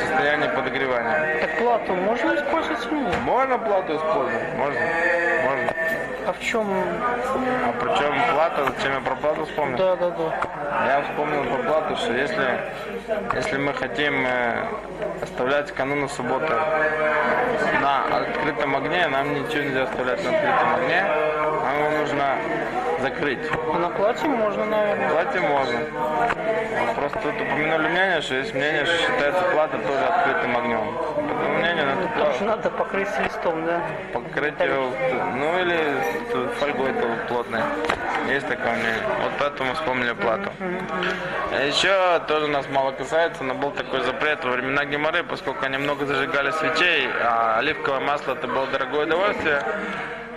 состояние 0.00 0.48
подогревания. 0.50 1.40
Так 1.40 1.58
плату 1.58 1.94
можно 1.94 2.34
использовать 2.36 2.86
или 2.86 3.00
нет? 3.00 3.14
Можно 3.24 3.58
плату 3.58 3.96
использовать? 3.96 4.54
Можно. 4.56 4.80
Можно. 5.44 5.74
А 6.26 6.32
в 6.32 6.40
чем? 6.40 6.66
А 6.70 7.74
причем 7.78 8.14
плата, 8.32 8.64
зачем 8.76 8.94
я 8.94 9.00
про 9.00 9.14
плату 9.16 9.44
вспомнил? 9.44 9.76
Да, 9.76 9.96
да, 9.96 10.10
да. 10.10 10.86
Я 10.86 11.02
вспомнил 11.02 11.44
про 11.44 11.62
плату, 11.64 11.96
что 11.96 12.12
если, 12.14 12.60
если 13.34 13.58
мы 13.58 13.74
хотим 13.74 14.24
э, 14.26 14.64
оставлять 15.20 15.70
кануна 15.72 16.08
субботы 16.08 16.54
на 17.82 18.04
открытом 18.20 18.74
огне, 18.74 19.06
нам 19.08 19.34
ничего 19.34 19.64
нельзя 19.64 19.82
оставлять 19.82 20.24
на 20.24 20.30
открытом 20.30 20.74
огне, 20.76 21.04
нам 21.04 21.98
нужно 21.98 22.36
закрыть. 23.04 23.38
На 23.78 23.90
платье 23.90 24.28
можно, 24.28 24.64
наверное. 24.64 25.10
Платье 25.10 25.40
можно. 25.42 25.78
Просто 26.94 27.18
тут 27.18 27.34
упомянули 27.34 27.88
мнение, 27.88 28.20
что 28.22 28.34
есть 28.36 28.54
мнение, 28.54 28.86
что 28.86 28.96
считается 28.96 29.42
плата 29.52 29.78
тоже 29.78 30.04
открытым 30.04 30.56
огнем. 30.56 31.23
Мнению, 31.74 31.96
надо 31.96 32.08
Там 32.24 32.34
же 32.34 32.44
надо 32.44 32.70
покрыть 32.70 33.08
листом, 33.20 33.66
да? 33.66 33.82
покрыть 34.12 34.60
его, 34.60 34.90
ну 35.36 35.58
или 35.58 36.48
фольгой 36.58 36.94
плотной. 37.28 37.60
Есть 38.28 38.48
такое 38.48 38.72
мнение. 38.72 39.02
Вот 39.22 39.32
поэтому 39.38 39.74
вспомнили 39.74 40.12
плату. 40.12 40.50
А 41.52 41.66
Еще 41.66 42.20
тоже 42.26 42.46
нас 42.48 42.66
мало 42.70 42.92
касается, 42.92 43.44
но 43.44 43.54
был 43.54 43.70
такой 43.72 44.02
запрет 44.02 44.44
во 44.44 44.52
времена 44.52 44.84
Геморы, 44.84 45.24
поскольку 45.24 45.64
они 45.66 45.78
много 45.78 46.06
зажигали 46.06 46.50
свечей, 46.52 47.08
а 47.22 47.58
оливковое 47.58 48.00
масло 48.00 48.32
это 48.32 48.46
было 48.46 48.66
дорогое 48.68 49.06
удовольствие, 49.06 49.62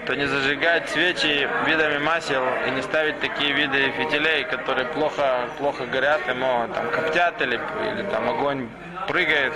то 0.06 0.16
не 0.16 0.26
зажигать 0.26 0.90
свечи 0.90 1.48
видами 1.66 1.98
масел 1.98 2.44
и 2.66 2.72
не 2.72 2.82
ставить 2.82 3.20
такие 3.20 3.52
виды 3.54 3.92
фитилей, 3.92 4.46
которые 4.46 4.88
плохо, 4.88 5.48
плохо 5.58 5.86
горят, 5.86 6.28
ему 6.28 6.68
там 6.74 6.90
коптят 6.90 7.42
или, 7.42 7.60
или 7.92 8.04
там 8.10 8.30
огонь 8.30 8.70
прыгает, 9.08 9.54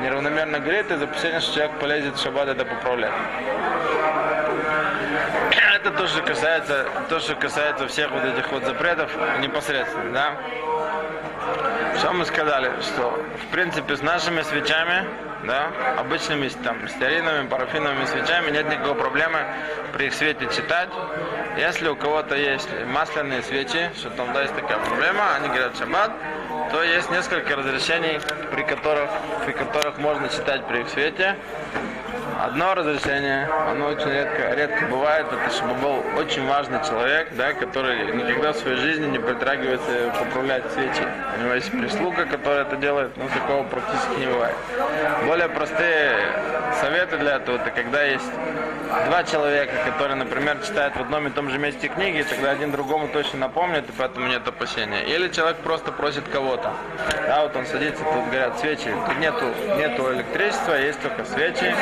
неравномерно 0.00 0.58
греет, 0.60 0.90
из 0.90 1.02
опасения, 1.02 1.40
что 1.40 1.54
человек 1.54 1.78
полезет 1.78 2.16
в 2.16 2.22
шаббат 2.22 2.48
это 2.48 2.64
поправлять. 2.64 3.12
Это 5.74 5.90
то, 5.90 6.06
что 6.06 6.22
касается, 6.22 6.86
то, 7.08 7.18
что 7.18 7.34
касается 7.34 7.88
всех 7.88 8.10
вот 8.12 8.24
этих 8.24 8.50
вот 8.52 8.64
запретов 8.64 9.10
непосредственно, 9.40 10.12
да. 10.12 10.36
Что 11.98 12.12
мы 12.12 12.24
сказали, 12.24 12.70
что 12.80 13.18
в 13.42 13.52
принципе 13.52 13.96
с 13.96 14.02
нашими 14.02 14.42
свечами, 14.42 15.04
да, 15.44 15.70
обычными 15.98 16.48
там 16.62 16.88
стеариновыми, 16.88 17.48
парафиновыми 17.48 18.04
свечами 18.04 18.50
нет 18.50 18.68
никакой 18.70 18.94
проблемы 18.94 19.40
при 19.92 20.06
их 20.06 20.14
свете 20.14 20.48
читать. 20.54 20.88
Если 21.56 21.88
у 21.88 21.96
кого-то 21.96 22.36
есть 22.36 22.68
масляные 22.86 23.42
свечи, 23.42 23.90
что 23.96 24.10
там 24.10 24.32
да, 24.32 24.42
есть 24.42 24.54
такая 24.54 24.78
проблема, 24.78 25.34
они 25.36 25.48
говорят 25.48 25.76
шаббат, 25.76 26.12
то 26.70 26.82
есть 26.82 27.10
несколько 27.10 27.56
разрешений, 27.56 28.20
при 28.50 28.62
которых, 28.62 29.10
при 29.44 29.52
которых 29.52 29.98
можно 29.98 30.28
читать 30.28 30.66
при 30.66 30.84
свете. 30.84 31.36
Одно 32.44 32.74
разрешение, 32.74 33.48
оно 33.70 33.86
очень 33.86 34.10
редко, 34.10 34.52
редко 34.56 34.86
бывает, 34.86 35.26
это 35.30 35.54
чтобы 35.54 35.74
был 35.74 36.02
очень 36.18 36.44
важный 36.48 36.80
человек, 36.82 37.28
да, 37.36 37.52
который 37.52 38.12
никогда 38.16 38.52
в 38.52 38.56
своей 38.56 38.78
жизни 38.78 39.06
не 39.06 39.20
притрагивается 39.20 40.12
поправлять 40.18 40.64
свечи. 40.72 41.06
У 41.36 41.40
него 41.40 41.54
есть 41.54 41.70
прислуга, 41.70 42.26
которая 42.26 42.62
это 42.62 42.74
делает, 42.74 43.16
но 43.16 43.28
такого 43.28 43.62
практически 43.62 44.18
не 44.18 44.26
бывает. 44.26 44.56
Более 45.24 45.48
простые 45.50 46.16
советы 46.80 47.16
для 47.18 47.36
этого, 47.36 47.58
это 47.58 47.70
когда 47.70 48.02
есть 48.02 48.32
два 49.06 49.22
человека, 49.24 49.72
которые, 49.84 50.16
например, 50.16 50.58
читают 50.66 50.96
в 50.96 51.00
одном 51.00 51.28
и 51.28 51.30
том 51.30 51.48
же 51.48 51.58
месте 51.58 51.88
книги, 51.88 52.24
тогда 52.28 52.50
один 52.50 52.72
другому 52.72 53.08
точно 53.08 53.38
напомнит, 53.38 53.88
и 53.88 53.92
поэтому 53.96 54.26
нет 54.26 54.46
опасения. 54.46 55.04
Или 55.04 55.28
человек 55.28 55.58
просто 55.58 55.92
просит 55.92 56.28
кого-то. 56.28 56.72
Да, 57.26 57.42
вот 57.42 57.56
он 57.56 57.66
садится, 57.66 58.02
тут 58.02 58.30
горят 58.30 58.58
свечи, 58.58 58.92
тут 59.06 59.18
нету, 59.18 59.46
нету 59.76 60.12
электричества, 60.12 60.74
есть 60.74 61.00
только 61.00 61.24
свечи, 61.24 61.72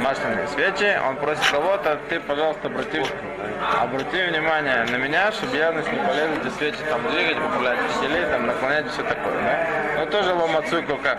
масляные 0.00 0.48
свечи. 0.48 0.98
Он 1.06 1.16
просит 1.16 1.42
кого-то, 1.50 1.98
ты, 2.08 2.20
пожалуйста, 2.20 2.68
обрати, 2.68 3.02
обрати 3.80 4.22
внимание 4.22 4.84
на 4.90 4.96
меня, 4.96 5.30
чтобы 5.32 5.56
я 5.56 5.72
не 5.72 5.82
полез 5.82 6.30
эти 6.42 6.52
свечи 6.54 6.78
там 6.88 7.00
двигать, 7.10 7.38
поправлять 7.38 7.78
веселей, 7.82 8.24
там 8.30 8.46
наклонять 8.46 8.86
и 8.86 8.88
все 8.88 9.02
такое, 9.02 9.34
да? 9.34 9.66
Ну 9.98 10.06
тоже 10.10 10.34
ломацуйку 10.34 10.96
как? 10.96 11.18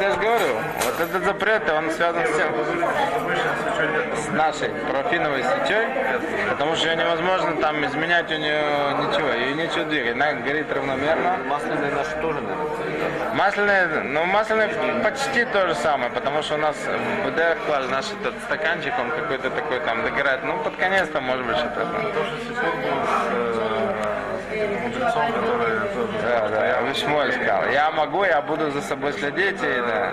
Вот 0.00 0.06
я 0.06 0.14
же 0.14 0.20
говорю, 0.20 0.54
вот 0.84 1.00
этот 1.00 1.24
запрет, 1.24 1.68
он 1.70 1.90
связан 1.90 2.24
с 2.26 2.36
тем, 2.36 2.54
с 4.16 4.28
нашей 4.30 4.70
парафиновой 4.90 5.44
свечой, 5.44 5.86
потому 6.48 6.74
что 6.74 6.88
ее 6.88 6.96
невозможно 6.96 7.56
там 7.60 7.84
изменять 7.84 8.30
у 8.30 8.36
нее 8.36 8.62
ничего, 8.98 9.28
ее 9.28 9.54
нечего 9.54 9.84
двигать, 9.84 10.14
она 10.14 10.32
горит 10.32 10.72
равномерно. 10.72 11.38
Масляные 11.46 11.92
наши 11.92 12.16
тоже, 12.22 12.40
наверное. 12.40 13.34
Масляные, 13.34 13.86
ну 14.04 14.24
масляные 14.24 14.68
почти 15.02 15.44
то 15.44 15.68
же 15.68 15.74
самое, 15.74 16.10
потому 16.10 16.42
что 16.42 16.54
у 16.54 16.58
нас 16.58 16.76
в 16.76 17.28
БДР 17.28 17.58
клали 17.66 17.86
наш 17.88 18.06
этот 18.06 18.34
стаканчик, 18.44 18.94
он 18.98 19.10
какой-то 19.10 19.50
такой 19.50 19.80
там 19.80 20.02
догорает, 20.02 20.40
ну 20.44 20.56
под 20.58 20.76
конец 20.76 21.08
там 21.08 21.24
может 21.24 21.44
быть 21.46 21.56
что-то. 21.56 21.84
Тоже 22.14 22.38
сифон 22.48 22.80
был 22.80 23.04
с 23.04 24.52
э, 24.52 24.78
мудрецом, 24.82 25.32
который 25.32 25.69
я 26.90 26.94
Вишмуэль 26.94 27.32
сказал. 27.32 27.66
Я 27.70 27.90
могу, 27.90 28.24
я 28.24 28.42
буду 28.42 28.70
за 28.70 28.82
собой 28.82 29.12
следить, 29.12 29.62
и 29.62 29.80
да. 29.86 30.12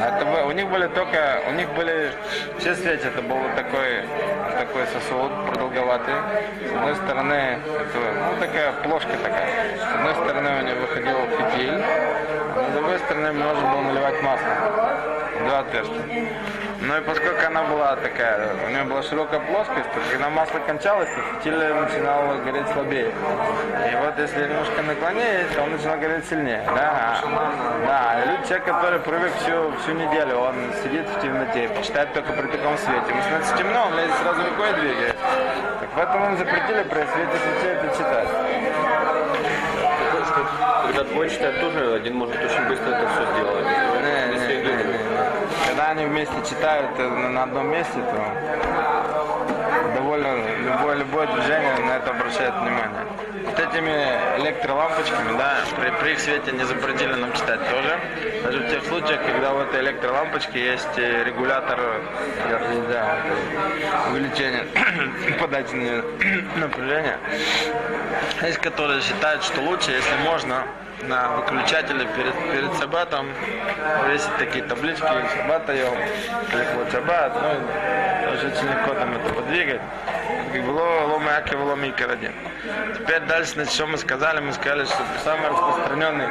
Это, 0.00 0.44
у 0.46 0.52
них 0.52 0.68
были 0.68 0.88
только, 0.88 1.40
у 1.48 1.52
них 1.52 1.68
были 1.74 2.12
все 2.58 2.74
свечи, 2.74 3.06
это 3.06 3.22
был 3.22 3.38
такой 3.56 4.04
такой 4.58 4.86
сосуд 4.86 5.30
продолговатый. 5.50 6.14
С 6.68 6.72
одной 6.74 6.94
стороны, 6.96 7.32
это, 7.32 7.98
ну, 7.98 8.40
такая 8.40 8.72
плошка 8.82 9.12
такая. 9.22 9.78
С 9.78 9.94
одной 9.94 10.14
стороны 10.14 10.50
у 10.58 10.66
него 10.66 10.80
выходил 10.80 11.16
фитиль, 11.38 11.80
а 11.80 12.70
с 12.70 12.74
другой 12.74 12.98
стороны 12.98 13.32
можно 13.32 13.72
было 13.72 13.80
наливать 13.82 14.22
масло. 14.22 14.48
Два 15.44 15.58
отверстия. 15.60 16.28
Ну 16.80 16.96
и 16.96 17.00
поскольку 17.00 17.44
она 17.44 17.64
была 17.64 17.96
такая, 17.96 18.54
у 18.64 18.68
нее 18.70 18.84
была 18.84 19.02
широкая 19.02 19.40
плоскость, 19.40 19.90
то 19.92 20.00
когда 20.12 20.30
масло 20.30 20.60
кончалось, 20.60 21.08
то 21.08 21.20
фитиль 21.34 21.58
начинал 21.58 22.38
гореть 22.44 22.68
слабее. 22.72 23.10
И 23.10 23.96
вот 23.96 24.16
если 24.16 24.46
немножко 24.46 24.82
наклонить, 24.82 25.50
то 25.56 25.62
он 25.62 25.72
начинал 25.72 25.98
гореть 25.98 26.28
сильнее. 26.28 26.62
Да, 26.66 27.18
да. 27.84 28.22
И 28.22 28.46
человек, 28.46 28.64
который 28.66 29.00
привык 29.00 29.32
всю, 29.40 29.72
всю 29.82 29.92
неделю, 29.92 30.36
он 30.36 30.54
сидит 30.84 31.08
в 31.08 31.20
темноте, 31.20 31.68
читает 31.82 32.12
только 32.12 32.32
при 32.32 32.46
таком 32.46 32.78
свете. 32.78 33.08
Ему 33.08 33.22
становится 33.22 33.56
темно, 33.56 33.86
он 33.86 33.96
лезет 33.96 34.14
сразу 34.22 34.40
рукой 34.44 34.72
двигает. 34.74 35.16
Так 35.80 35.88
поэтому 35.96 36.26
он 36.26 36.36
запретили 36.36 36.82
при 36.84 37.02
свете 37.10 37.36
свечей 37.42 37.72
это 37.74 37.96
читать. 37.96 38.28
Когда 40.86 41.04
двое 41.04 41.28
читают 41.28 41.60
тоже, 41.60 41.94
один 41.94 42.14
может 42.14 42.36
очень 42.36 42.68
быстро 42.68 42.90
это 42.90 43.08
все 43.08 43.24
сделать. 43.34 43.66
Не, 43.66 44.34
Если 44.34 44.54
не, 44.56 44.62
не, 44.62 44.92
не. 44.92 45.17
Когда 45.78 45.92
они 45.92 46.06
вместе 46.06 46.34
читают 46.44 46.90
э, 46.98 47.08
на, 47.08 47.44
одном 47.44 47.70
месте, 47.70 47.94
то 47.94 49.94
довольно 49.94 50.34
любое, 50.58 50.96
любое 50.96 51.28
движение 51.28 51.76
на 51.86 51.98
это 51.98 52.10
обращает 52.10 52.52
внимание. 52.54 53.06
Вот 53.44 53.60
этими 53.60 53.92
электролампочками, 54.42 55.38
да, 55.38 55.58
при, 55.80 55.90
при 55.90 56.12
их 56.14 56.18
свете 56.18 56.50
не 56.50 56.64
запретили 56.64 57.14
нам 57.14 57.32
читать 57.32 57.60
тоже. 57.70 57.96
Даже 58.42 58.58
в 58.58 58.70
тех 58.70 58.82
случаях, 58.86 59.24
когда 59.24 59.54
у 59.54 59.60
этой 59.60 59.80
электролампочки 59.82 60.58
есть 60.58 60.98
регулятор 60.98 61.78
да, 62.90 63.18
увеличения 64.10 64.66
подачи 65.38 65.76
на- 65.76 66.60
напряжения. 66.60 67.18
Есть, 68.42 68.58
которые 68.58 69.00
считают, 69.00 69.44
что 69.44 69.60
лучше, 69.60 69.92
если 69.92 70.16
можно 70.24 70.64
на 71.02 71.36
выключателе 71.36 72.06
перед, 72.16 72.34
перед 72.52 72.78
шаббатом 72.78 73.28
весить 74.08 74.36
такие 74.38 74.64
таблички 74.64 75.02
шаббат 75.02 75.68
йом, 75.68 75.96
вот 76.76 76.90
шаббат, 76.90 77.32
ну, 77.40 78.32
и 78.32 78.36
очень 78.36 78.68
легко 78.68 78.94
там 78.94 79.14
это 79.14 79.34
подвигать. 79.34 79.80
Как 80.52 80.62
было 80.62 81.06
лома 81.06 81.32
яки 81.32 81.54
лома 81.54 81.86
и 81.86 81.92
карадин. 81.92 82.32
Теперь 82.94 83.20
дальше, 83.20 83.52
значит, 83.52 83.74
что 83.74 83.86
мы 83.86 83.98
сказали? 83.98 84.40
Мы 84.40 84.52
сказали, 84.52 84.84
что 84.84 84.96
самый 85.22 85.48
распространенный, 85.48 86.28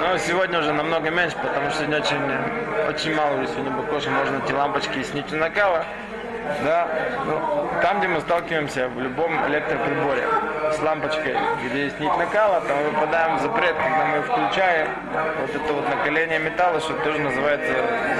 ну, 0.00 0.18
сегодня 0.18 0.58
уже 0.58 0.72
намного 0.72 1.10
меньше, 1.10 1.36
потому 1.42 1.70
что 1.70 1.80
сегодня 1.80 1.98
очень, 1.98 2.88
очень 2.88 3.14
мало 3.14 3.38
уже 3.38 3.48
сегодня 3.48 3.70
бакоши 3.72 4.10
можно 4.10 4.40
эти 4.44 4.52
лампочки 4.52 5.02
с 5.02 5.14
нитью 5.14 5.38
накала. 5.38 5.84
Да, 6.62 6.88
ну, 7.24 7.68
там, 7.82 7.98
где 7.98 8.08
мы 8.08 8.20
сталкиваемся 8.20 8.88
в 8.88 9.00
любом 9.00 9.32
электроприборе 9.46 10.24
с 10.72 10.78
лампочкой, 10.80 11.36
где 11.64 11.84
есть 11.84 11.98
нить 12.00 12.16
накала, 12.18 12.60
там 12.60 12.76
выпадаем 12.84 13.38
в 13.38 13.42
запрет, 13.42 13.74
когда 13.76 14.04
мы 14.06 14.22
включаем 14.22 14.88
вот 15.40 15.50
это 15.50 15.72
вот 15.72 15.88
накаление 15.88 16.38
металла, 16.38 16.80
что 16.80 16.92
тоже 17.04 17.18
называется 17.20 17.72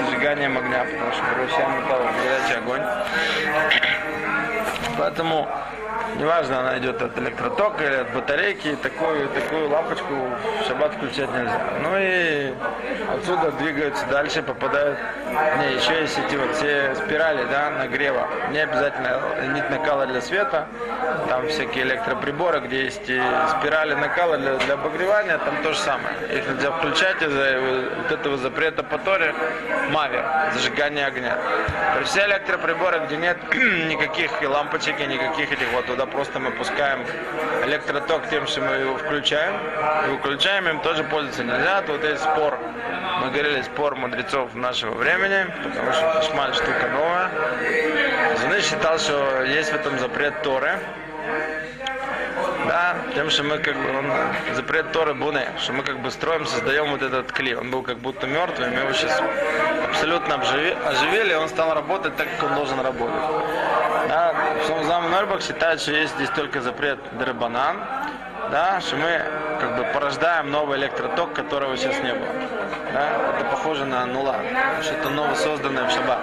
зажиганием 0.03 0.57
огня, 0.57 0.85
потому 0.85 1.11
что 1.11 1.23
превращаем 1.33 1.83
металл 1.83 1.99
в 1.99 2.23
горячий 2.23 2.57
огонь. 2.57 2.81
Поэтому 4.97 5.47
неважно, 6.17 6.59
она 6.59 6.77
идет 6.77 7.01
от 7.01 7.17
электротока 7.17 7.83
или 7.83 7.95
от 7.95 8.13
батарейки, 8.13 8.75
такую, 8.81 9.27
такую 9.29 9.69
лампочку 9.69 10.13
в 10.13 10.67
шаббат 10.67 10.93
включать 10.93 11.29
нельзя. 11.31 11.61
Ну 11.81 11.89
и 11.97 12.53
отсюда 13.15 13.51
двигаются 13.51 14.05
дальше, 14.07 14.41
попадают. 14.43 14.97
Не, 15.29 15.75
еще 15.75 16.01
есть 16.01 16.17
эти 16.17 16.35
вот 16.35 16.55
все 16.55 16.95
спирали, 16.95 17.45
да, 17.51 17.71
нагрева. 17.71 18.27
Не 18.51 18.59
обязательно 18.59 19.21
нить 19.53 19.69
накала 19.69 20.05
для 20.05 20.21
света. 20.21 20.67
Там 21.29 21.47
всякие 21.47 21.83
электроприборы, 21.83 22.59
где 22.61 22.85
есть 22.85 23.09
и 23.09 23.21
спирали 23.57 23.93
накала 23.93 24.37
для, 24.37 24.55
для 24.57 24.73
обогревания, 24.75 25.37
там 25.37 25.61
то 25.63 25.73
же 25.73 25.79
самое. 25.79 26.15
Их 26.33 26.47
нельзя 26.47 26.71
включать 26.71 27.21
из-за 27.21 27.59
вот 27.97 28.11
этого 28.11 28.37
запрета 28.37 28.83
по 28.83 28.97
Торе 28.97 29.33
мавер, 29.89 30.23
зажигание 30.53 31.05
огня. 31.05 31.37
То 31.93 31.99
есть 31.99 32.11
все 32.11 32.25
электроприборы, 32.25 33.01
где 33.05 33.17
нет 33.17 33.37
никаких 33.89 34.31
лампочек, 34.41 34.99
и 34.99 35.05
никаких 35.05 35.51
этих 35.51 35.71
вот 35.73 35.89
туда 36.05 36.11
просто 36.11 36.39
мы 36.39 36.51
пускаем 36.51 37.05
электроток 37.65 38.29
тем, 38.29 38.47
что 38.47 38.61
мы 38.61 38.75
его 38.75 38.97
включаем. 38.97 39.55
И 40.07 40.11
выключаем, 40.11 40.67
им 40.67 40.79
тоже 40.81 41.03
пользоваться 41.03 41.43
нельзя. 41.43 41.81
Тут 41.81 42.03
есть 42.03 42.21
спор. 42.21 42.57
Мы 43.21 43.31
говорили 43.31 43.61
спор 43.61 43.95
мудрецов 43.95 44.53
нашего 44.55 44.93
времени, 44.95 45.45
потому 45.63 45.91
что 45.93 46.21
шмаль 46.23 46.53
штука 46.53 46.87
новая. 46.91 47.29
Зуны 48.41 48.61
считал, 48.61 48.99
что 48.99 49.43
есть 49.43 49.71
в 49.71 49.75
этом 49.75 49.99
запрет 49.99 50.41
Торы. 50.43 50.79
Да, 52.75 52.93
тем, 53.13 53.29
что 53.29 53.43
мы 53.43 53.59
как 53.59 53.73
бы, 53.77 53.97
он, 53.97 54.11
запрет 54.53 54.91
Торы 54.91 55.13
Буне, 55.13 55.47
что 55.59 55.71
мы 55.71 55.81
как 55.81 55.97
бы 55.99 56.11
строим, 56.11 56.45
создаем 56.45 56.91
вот 56.91 57.01
этот 57.01 57.31
клей. 57.31 57.55
Он 57.55 57.71
был 57.71 57.83
как 57.83 57.99
будто 57.99 58.27
мертвый, 58.27 58.67
мы 58.67 58.81
его 58.81 58.91
сейчас 58.91 59.17
абсолютно 59.87 60.33
обживи- 60.33 60.75
оживили, 60.85 61.33
он 61.35 61.47
стал 61.47 61.73
работать 61.73 62.17
так, 62.17 62.27
как 62.35 62.49
он 62.49 62.55
должен 62.55 62.81
работать. 62.81 63.15
Да, 64.09 64.35
Зам 64.83 65.09
Норбах 65.09 65.41
считает, 65.41 65.79
что 65.79 65.91
есть 65.91 66.15
здесь 66.15 66.29
только 66.31 66.59
запрет 66.59 66.99
Дребанан, 67.17 67.77
да, 68.51 68.81
что 68.81 68.97
мы 68.97 69.21
как 69.61 69.77
бы 69.77 69.85
порождаем 69.93 70.51
новый 70.51 70.77
электроток, 70.77 71.31
которого 71.31 71.77
сейчас 71.77 71.97
не 72.03 72.13
было. 72.13 72.27
Да, 72.91 73.07
это 73.37 73.45
похоже 73.51 73.85
на 73.85 74.05
нула, 74.05 74.35
что-то 74.81 75.11
новое 75.11 75.35
созданное 75.35 75.87
в 75.87 75.91
шаббат. 75.91 76.19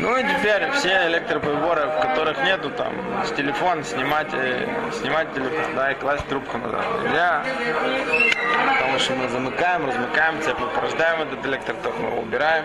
Ну 0.00 0.16
и 0.16 0.22
теперь 0.22 0.70
все 0.72 1.08
электроприборы, 1.08 1.86
в 1.86 2.00
которых 2.00 2.42
нету 2.42 2.70
там 2.70 2.94
с 3.26 3.32
телефон 3.32 3.84
снимать, 3.84 4.32
э, 4.32 4.66
снимать 4.98 5.34
телефон, 5.34 5.74
да, 5.76 5.92
и 5.92 5.94
класть 5.94 6.26
трубку 6.26 6.56
назад. 6.56 6.82
Нельзя. 7.04 7.44
Потому 8.78 8.98
что 8.98 9.12
мы 9.12 9.28
замыкаем, 9.28 9.86
размыкаем 9.86 10.40
цепь, 10.40 10.56
порождаем 10.74 11.20
этот 11.20 11.44
электроток, 11.44 11.98
мы 11.98 12.08
его 12.08 12.20
убираем. 12.22 12.64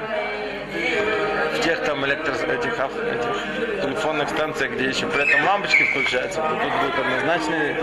В 1.55 1.59
тех 1.61 1.83
там 1.83 2.05
электро 2.05 2.33
этих, 2.33 2.73
этих 2.73 3.74
телефонных 3.95 4.29
станциях, 4.29 4.73
где 4.73 4.89
еще 4.89 5.07
при 5.07 5.23
этом 5.23 5.45
лампочки 5.45 5.83
включаются, 5.83 6.41
то 6.41 6.49
тут 6.49 6.59
будет 6.81 6.99
однозначный 6.99 7.75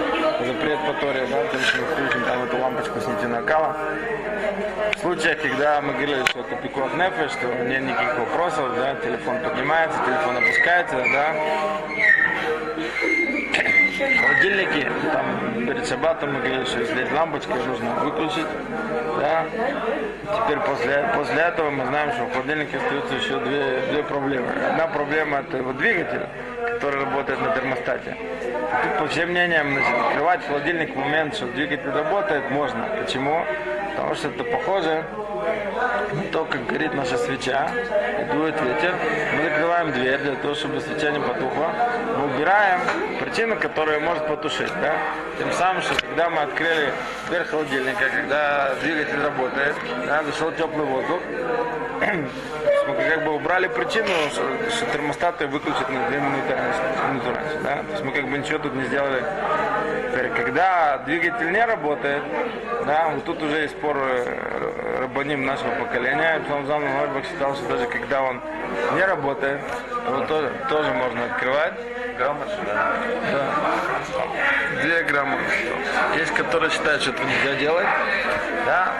запрет 0.46 0.78
по 0.86 0.92
Торе, 1.00 1.26
да, 1.30 1.46
тем, 1.46 1.60
что 1.60 1.80
мы 1.80 1.86
включим 1.86 2.24
там 2.24 2.44
эту 2.44 2.58
лампочку 2.58 3.00
с 3.00 3.06
накала. 3.26 3.76
В 4.96 5.00
случаях, 5.00 5.40
когда 5.40 5.80
мы 5.80 5.94
говорили, 5.94 6.24
что 6.26 6.40
это 6.40 6.56
пикуах 6.56 6.92
нефе, 6.94 7.28
что 7.28 7.46
нет 7.64 7.82
никаких 7.82 8.18
вопросов, 8.18 8.74
да, 8.76 8.94
телефон 8.96 9.40
поднимается, 9.40 9.98
телефон 10.04 10.36
опускается, 10.36 10.96
да. 11.12 11.34
Холодильники, 14.20 14.88
там 15.12 15.66
перед 15.66 15.86
шаббатом 15.86 16.32
мы 16.32 16.40
говорили, 16.40 16.64
что 16.64 16.80
если 16.80 17.04
ее 17.04 17.08
нужно 17.66 17.90
выключить, 18.04 18.46
да. 19.18 19.44
Теперь 20.36 20.58
после, 20.60 21.08
после 21.14 21.42
этого 21.42 21.70
мы 21.70 21.86
знаем, 21.86 22.12
что 22.12 22.24
в 22.24 22.32
холодильнике 22.32 22.78
остаются 22.78 23.14
еще 23.14 23.38
две, 23.40 23.80
две 23.90 24.02
проблемы. 24.02 24.48
Одна 24.70 24.86
проблема 24.88 25.38
это 25.38 25.58
его 25.58 25.72
двигатель, 25.72 26.26
который 26.74 27.04
работает 27.04 27.40
на 27.40 27.54
термостате. 27.54 28.16
По 28.98 29.06
всем 29.08 29.30
мнениям, 29.30 29.76
открывать 30.06 30.46
холодильник 30.46 30.94
в 30.94 30.98
момент, 30.98 31.34
что 31.34 31.46
двигатель 31.46 31.90
работает, 31.90 32.50
можно. 32.50 32.88
Почему? 33.00 33.44
Потому 33.90 34.14
что 34.14 34.28
это 34.28 34.44
похоже 34.44 35.04
на 36.12 36.22
то, 36.32 36.44
как 36.44 36.66
горит 36.66 36.94
наша 36.94 37.16
свеча, 37.18 37.68
и 38.20 38.32
дует 38.32 38.54
ветер. 38.60 38.94
Мы 39.36 39.44
закрываем 39.44 39.92
дверь 39.92 40.18
для 40.18 40.34
того, 40.36 40.54
чтобы 40.54 40.80
свеча 40.80 41.10
не 41.10 41.18
потухла. 41.18 41.72
Мы 42.16 42.34
убираем 42.34 42.80
причину, 43.20 43.56
которая 43.56 44.00
может 44.00 44.26
потушить. 44.26 44.72
Да? 44.80 44.94
Тем 45.38 45.52
самым, 45.52 45.82
что 45.82 45.94
когда 45.94 46.30
мы 46.30 46.42
открыли 46.42 46.92
дверь 47.28 47.44
холодильника, 47.44 48.08
когда 48.14 48.74
двигатель 48.82 49.20
работает, 49.22 49.74
да, 50.06 50.22
зашел 50.24 50.52
теплый 50.52 50.86
воздух, 50.86 51.20
мы 52.88 52.94
как 52.94 53.24
бы 53.24 53.32
убрали 53.34 53.68
причину, 53.68 54.08
что, 54.30 54.42
термостаты 54.92 55.46
выключат 55.46 55.88
на 55.88 56.08
2 56.08 56.16
минуты 56.16 56.54
раньше. 56.54 56.80
раньше 57.34 57.58
да? 57.62 57.76
То 57.82 57.92
есть 57.92 58.04
мы 58.04 58.12
как 58.12 58.28
бы 58.28 58.38
ничего 58.38 58.51
тут 58.58 58.74
не 58.74 58.84
сделали. 58.84 59.22
Когда 60.36 60.98
двигатель 60.98 61.50
не 61.52 61.64
работает, 61.64 62.22
да, 62.86 63.10
вот 63.14 63.24
тут 63.24 63.42
уже 63.42 63.62
есть 63.62 63.74
спор 63.74 63.96
э, 63.96 65.00
рабаним 65.00 65.44
нашего 65.44 65.70
поколения. 65.76 66.40
Потом 66.46 66.66
Зам 66.66 66.84
Норбак 66.84 67.24
считал, 67.24 67.54
что 67.54 67.68
даже 67.68 67.86
когда 67.86 68.22
он 68.22 68.40
не 68.94 69.04
работает, 69.04 69.60
его 70.06 70.26
тоже, 70.26 70.52
тоже 70.68 70.92
можно 70.92 71.24
открывать. 71.24 71.74
Грамотно, 72.22 72.54
да. 72.66 72.92
Да. 73.32 74.80
Две 74.82 75.02
грамма. 75.02 75.38
Есть, 76.16 76.32
которые 76.34 76.70
считают, 76.70 77.02
что 77.02 77.10
это 77.10 77.24
нельзя 77.24 77.54
делать. 77.58 77.86
Да? 78.64 78.92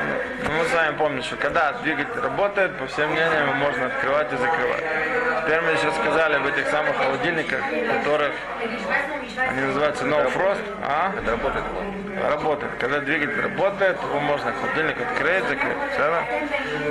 Но 0.43 0.51
мы 0.51 0.65
с 0.65 0.73
вами 0.75 0.97
помним, 0.97 1.23
что 1.23 1.37
когда 1.37 1.73
двигатель 1.85 2.21
работает, 2.21 2.77
по 2.79 2.87
всем 2.87 3.11
мнениям, 3.11 3.45
его 3.45 3.55
можно 3.55 3.87
открывать 3.87 4.33
и 4.33 4.37
закрывать. 4.37 4.85
Теперь 5.45 5.61
мы 5.61 5.71
еще 5.71 5.93
сказали 5.93 6.35
об 6.35 6.47
этих 6.47 6.67
самых 6.69 6.97
холодильниках, 6.97 7.61
которых 7.99 8.33
они 9.37 9.61
называются 9.61 10.05
No 10.05 10.27
Frost. 10.33 10.61
А? 10.83 11.13
Это 11.17 11.31
работает. 11.31 11.65
Работает. 12.29 12.73
Когда 12.81 13.01
двигатель 13.01 13.41
работает, 13.41 14.03
его 14.03 14.21
можно 14.21 14.53
холодильник 14.53 15.01
открыть, 15.01 15.45
закрыть. 15.45 15.77
Все? 15.93 16.25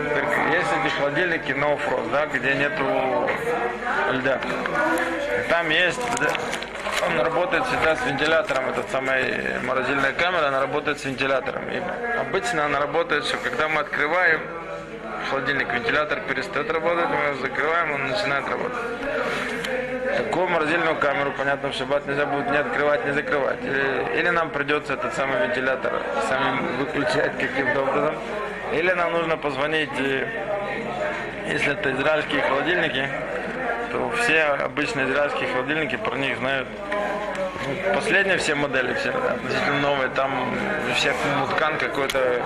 Теперь 0.10 0.56
Есть 0.56 0.70
эти 0.82 0.94
холодильники 0.96 1.52
No 1.52 1.78
Frost, 1.78 2.10
да, 2.12 2.26
где 2.28 2.56
нету 2.56 3.30
льда. 4.12 4.40
Там 5.52 5.70
есть, 5.70 6.00
он 7.06 7.20
работает 7.20 7.66
всегда 7.66 7.98
с 7.98 8.06
вентилятором, 8.06 8.70
этот 8.70 8.90
самый 8.90 9.60
морозильная 9.66 10.14
камера, 10.14 10.48
она 10.48 10.62
работает 10.62 10.98
с 10.98 11.04
вентилятором. 11.04 11.70
И 11.70 11.82
обычно 12.22 12.68
она 12.68 12.80
работает, 12.80 13.26
что 13.26 13.36
когда 13.36 13.68
мы 13.68 13.82
открываем 13.82 14.40
холодильник, 15.30 15.68
вентилятор 15.74 16.22
перестает 16.22 16.72
работать, 16.72 17.10
мы 17.10 17.26
его 17.26 17.42
закрываем, 17.42 17.92
он 17.92 18.08
начинает 18.08 18.48
работать. 18.48 18.80
Такую 20.20 20.48
морозильную 20.48 20.96
камеру, 20.96 21.34
понятно, 21.38 21.68
в 21.68 21.74
шаббат 21.74 22.08
нельзя 22.08 22.26
будет 22.26 22.50
не 22.50 22.58
открывать, 22.58 23.06
не 23.06 23.12
закрывать. 23.12 23.62
Или, 23.62 24.20
или 24.20 24.30
нам 24.30 24.52
придется 24.52 24.94
этот 24.94 25.14
самый 25.16 25.48
вентилятор 25.48 26.02
самим 26.30 26.78
выключать 26.78 27.38
каким-то 27.38 27.82
образом. 27.82 28.16
Или 28.72 28.94
нам 28.94 29.12
нужно 29.12 29.36
позвонить, 29.36 29.92
и, 30.00 30.26
если 31.50 31.74
это 31.74 31.92
израильские 31.92 32.42
холодильники, 32.42 33.10
то 33.92 34.12
все 34.22 34.44
обычные 34.44 35.10
израильские 35.10 35.50
холодильники 35.50 35.98
про 35.98 36.16
них 36.18 36.38
знают. 36.38 36.68
Последние 37.94 38.38
все 38.38 38.56
модели, 38.56 38.94
все 38.96 39.12
относительно 39.12 39.80
новые, 39.80 40.10
там 40.10 40.32
у 40.90 40.94
всех 40.96 41.14
муткан 41.40 41.78
какой-то 41.78 42.42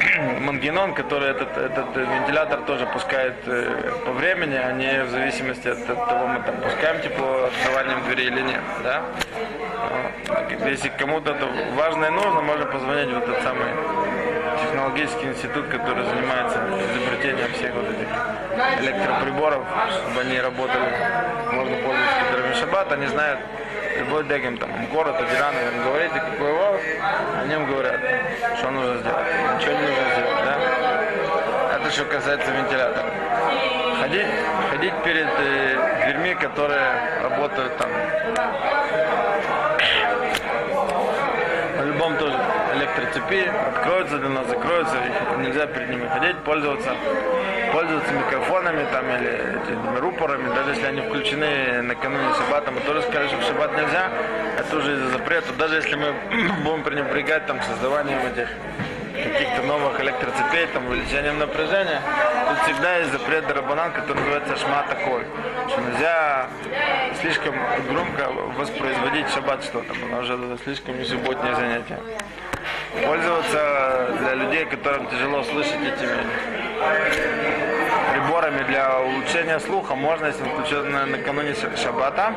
мангенон, 0.40 0.94
который 0.94 1.30
этот, 1.30 1.56
этот 1.56 1.96
вентилятор 1.96 2.62
тоже 2.62 2.86
пускает 2.86 3.34
э, 3.46 3.92
по 4.06 4.12
времени, 4.12 4.54
а 4.54 4.72
не 4.72 5.04
в 5.04 5.10
зависимости 5.10 5.68
от, 5.68 5.78
от 5.90 6.08
того, 6.08 6.26
мы 6.26 6.40
там 6.42 6.56
пускаем 6.56 7.02
тепло 7.02 7.44
открыванием 7.44 8.02
двери 8.04 8.24
или 8.24 8.40
нет, 8.40 8.62
да? 8.82 9.02
Если 10.66 10.88
кому-то 10.88 11.32
это 11.32 11.46
важно 11.74 12.06
и 12.06 12.10
нужно, 12.10 12.40
можно 12.40 12.66
позвонить 12.66 13.10
в 13.10 13.18
этот 13.18 13.42
самый 13.42 13.68
технологический 14.58 15.26
институт, 15.26 15.68
который 15.68 16.04
занимается 16.04 16.58
изобретением 16.58 17.52
всех 17.52 17.74
вот 17.74 17.86
этих 17.88 18.08
электроприборов, 18.80 19.62
чтобы 19.90 20.20
они 20.20 20.40
работали, 20.40 20.88
можно 21.52 21.76
пользоваться 21.76 22.16
которыми 22.26 22.54
шаббат, 22.54 22.92
они 22.92 23.06
знают 23.06 23.40
любой 23.98 24.24
дегем, 24.24 24.58
там, 24.58 24.70
город, 24.86 25.16
Адиран, 25.20 25.54
им 25.54 25.84
говорите, 25.84 26.14
какой 26.14 26.52
вас, 26.52 26.80
они 27.42 27.54
им 27.54 27.66
говорят, 27.66 28.00
что 28.58 28.70
нужно 28.70 28.98
сделать, 28.98 29.26
ничего 29.56 29.72
не 29.72 29.80
нужно 29.80 30.04
сделать, 30.14 30.44
да? 30.44 31.76
Это 31.76 31.90
что 31.90 32.04
касается 32.04 32.50
вентилятора. 32.50 33.10
Ходить, 34.00 34.26
ходить 34.70 34.94
перед 35.04 35.28
э, 35.38 36.04
дверьми, 36.04 36.34
которые 36.34 36.82
работают 37.22 37.76
там 37.78 37.90
электроцепи, 42.94 43.50
откроются 43.68 44.18
для 44.18 44.28
нас, 44.28 44.46
закроются, 44.46 44.96
нельзя 45.38 45.66
перед 45.66 45.90
ними 45.90 46.06
ходить, 46.08 46.36
пользоваться, 46.44 46.90
пользоваться 47.72 48.12
микрофонами 48.12 48.86
там 48.92 49.04
или 49.16 49.30
этими 49.30 49.98
рупорами, 49.98 50.54
даже 50.54 50.70
если 50.70 50.86
они 50.86 51.00
включены 51.02 51.82
накануне 51.82 52.34
шаббата, 52.34 52.70
мы 52.70 52.80
тоже 52.80 53.02
сказали, 53.02 53.28
что 53.28 53.36
в 53.38 53.42
шаббат 53.44 53.72
нельзя, 53.72 54.10
это 54.58 54.76
уже 54.76 54.92
из-за 54.92 55.08
запрета, 55.10 55.52
даже 55.58 55.76
если 55.76 55.96
мы 55.96 56.14
будем 56.64 56.82
пренебрегать 56.82 57.46
там 57.46 57.60
создаванием 57.62 58.18
этих 58.18 58.48
каких-то 59.14 59.62
новых 59.62 60.00
электроцепей, 60.00 60.66
там, 60.72 60.86
увеличением 60.88 61.38
напряжения, 61.38 62.00
тут 62.48 62.58
всегда 62.64 62.96
есть 62.96 63.12
запрет 63.12 63.46
Дарабанан, 63.46 63.92
который 63.92 64.18
называется 64.18 64.56
шма 64.56 64.82
такой, 64.88 65.22
что 65.68 65.80
нельзя 65.80 66.48
слишком 67.20 67.54
громко 67.88 68.28
воспроизводить 68.58 69.28
шаббат 69.32 69.62
что-то, 69.62 69.94
потому 69.94 70.24
что 70.24 70.34
это 70.34 70.58
слишком 70.64 70.98
не 70.98 71.04
субботнее 71.04 71.54
занятие. 71.54 71.98
Пользоваться 73.02 74.08
для 74.20 74.34
людей, 74.34 74.64
которым 74.66 75.06
тяжело 75.08 75.42
слышать 75.42 75.80
этими 75.80 76.16
приборами 78.12 78.62
для 78.64 79.00
улучшения 79.00 79.58
слуха 79.58 79.94
можно, 79.94 80.26
если 80.26 80.44
включен 80.44 80.90
на, 80.92 81.06
накануне 81.06 81.54
ша- 81.54 81.76
шаббата. 81.76 82.32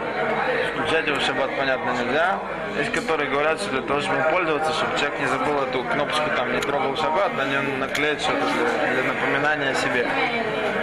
Включать 0.74 1.08
его 1.08 1.18
в 1.18 1.22
шаббат, 1.22 1.50
понятно, 1.58 1.92
нельзя. 1.92 2.40
Есть, 2.78 2.92
которые 2.92 3.30
говорят, 3.30 3.60
что 3.60 3.70
для 3.72 3.82
того, 3.82 4.02
чтобы 4.02 4.22
пользоваться, 4.32 4.74
чтобы 4.74 4.98
человек 4.98 5.20
не 5.20 5.26
забыл 5.28 5.62
эту 5.62 5.84
кнопочку, 5.84 6.30
там, 6.36 6.52
не 6.54 6.60
трогал 6.60 6.96
шаббат, 6.98 7.36
на 7.38 7.46
нем 7.46 7.80
наклеить 7.80 8.22
что-то 8.22 8.40
для, 8.40 8.94
для 8.94 9.14
напоминания 9.14 9.70
о 9.72 9.76
себе. 9.76 10.08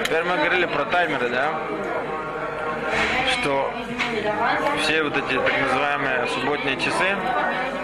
Теперь 0.04 0.22
мы 0.24 0.36
говорили 0.36 0.66
про 0.66 0.84
таймеры, 0.84 1.28
да? 1.28 1.48
что 3.32 3.72
все 4.82 5.02
вот 5.02 5.16
эти 5.16 5.34
так 5.34 5.60
называемые 5.60 6.26
субботние 6.28 6.76
часы, 6.76 7.16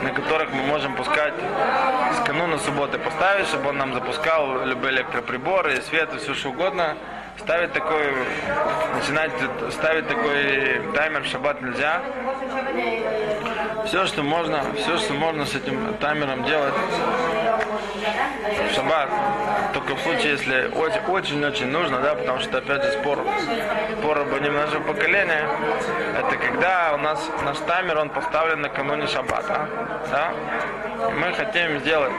на 0.03 0.11
которых 0.11 0.51
мы 0.53 0.63
можем 0.63 0.95
пускать 0.97 1.35
с 2.15 2.27
кануна 2.27 2.59
субботы 2.59 2.99
поставить, 2.99 3.47
чтобы 3.47 3.71
он 3.71 3.79
нам 3.79 3.93
запускал 3.93 4.65
любые 4.65 4.95
электроприборы, 4.95 5.81
свет, 5.83 6.13
и 6.15 6.19
все 6.19 6.35
что 6.35 6.51
угодно, 6.51 6.97
ставить 7.39 7.73
такой, 7.73 8.13
начинать 8.95 9.33
ставить 9.71 10.09
такой 10.09 10.83
таймер 10.95 11.23
в 11.23 11.27
шаббат 11.27 11.61
нельзя. 11.63 12.01
Все, 13.87 14.07
что 14.07 14.23
можно, 14.23 14.63
все, 14.77 14.99
что 14.99 15.15
можно 15.15 15.47
с 15.47 15.55
этим 15.55 15.95
таймером 15.95 16.45
делать 16.45 16.75
в 18.71 18.75
шаббат, 18.75 19.09
только 19.73 19.95
в 19.95 20.01
случае, 20.01 20.33
если 20.33 20.71
очень-очень 20.77 21.67
нужно, 21.67 22.01
да, 22.01 22.15
потому 22.15 22.41
что 22.41 22.59
опять 22.59 22.83
же 22.85 22.93
спор, 22.93 23.19
спор 23.99 24.19
об 24.19 24.29
нашего 24.29 24.83
поколения, 24.83 25.49
это 26.19 26.37
когда 26.37 26.93
у 26.95 26.99
нас 26.99 27.29
наш 27.45 27.59
таймер, 27.59 27.99
он 27.99 28.11
поставлен 28.11 28.61
накануне 28.61 29.07
шаббата, 29.07 29.69
да, 30.11 30.33
и 31.09 31.13
мы 31.15 31.33
хотим 31.33 31.79
сделать, 31.81 32.13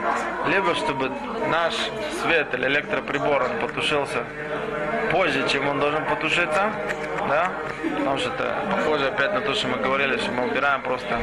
либо 0.48 0.74
чтобы 0.74 1.10
наш 1.48 1.74
свет 2.22 2.52
или 2.54 2.66
электроприбор, 2.66 3.42
он 3.42 3.66
потушился 3.66 4.24
позже, 5.12 5.46
чем 5.48 5.68
он 5.68 5.78
должен 5.78 6.04
потушиться, 6.06 6.72
да, 7.28 7.52
потому 7.98 8.18
что 8.18 8.30
это 8.30 8.56
похоже 8.70 9.08
опять 9.08 9.32
на 9.34 9.40
то, 9.42 9.54
что 9.54 9.68
мы 9.68 9.76
говорили, 9.76 10.16
что 10.16 10.32
мы 10.32 10.48
убираем 10.48 10.80
просто 10.82 11.18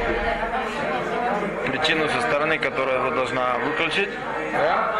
причину 1.66 2.08
со 2.08 2.20
стороны, 2.22 2.58
которая 2.58 2.98
его 2.98 3.10
должна 3.10 3.58
выключить, 3.58 4.10
да? 4.52 4.92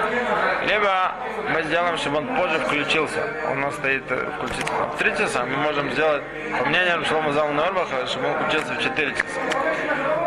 либо 0.66 1.12
мы 1.53 1.62
сделаем, 1.64 1.96
чтобы 1.99 2.18
он 2.18 2.37
позже 2.37 2.59
включился, 2.61 3.23
он 3.51 3.59
у 3.59 3.61
нас 3.66 3.75
стоит 3.75 4.05
э, 4.11 4.27
включиться 4.37 4.73
в 4.73 4.96
3 4.99 5.16
часа, 5.16 5.44
мы 5.44 5.57
можем 5.57 5.90
сделать, 5.92 6.23
по 6.59 6.64
мнению 6.66 7.05
Шлома 7.05 7.33
Залмана 7.33 7.66
Орбаха, 7.66 8.07
чтобы 8.07 8.29
он 8.29 8.35
включился 8.35 8.75
в 8.75 8.83
4 8.83 9.12
часа. 9.12 9.40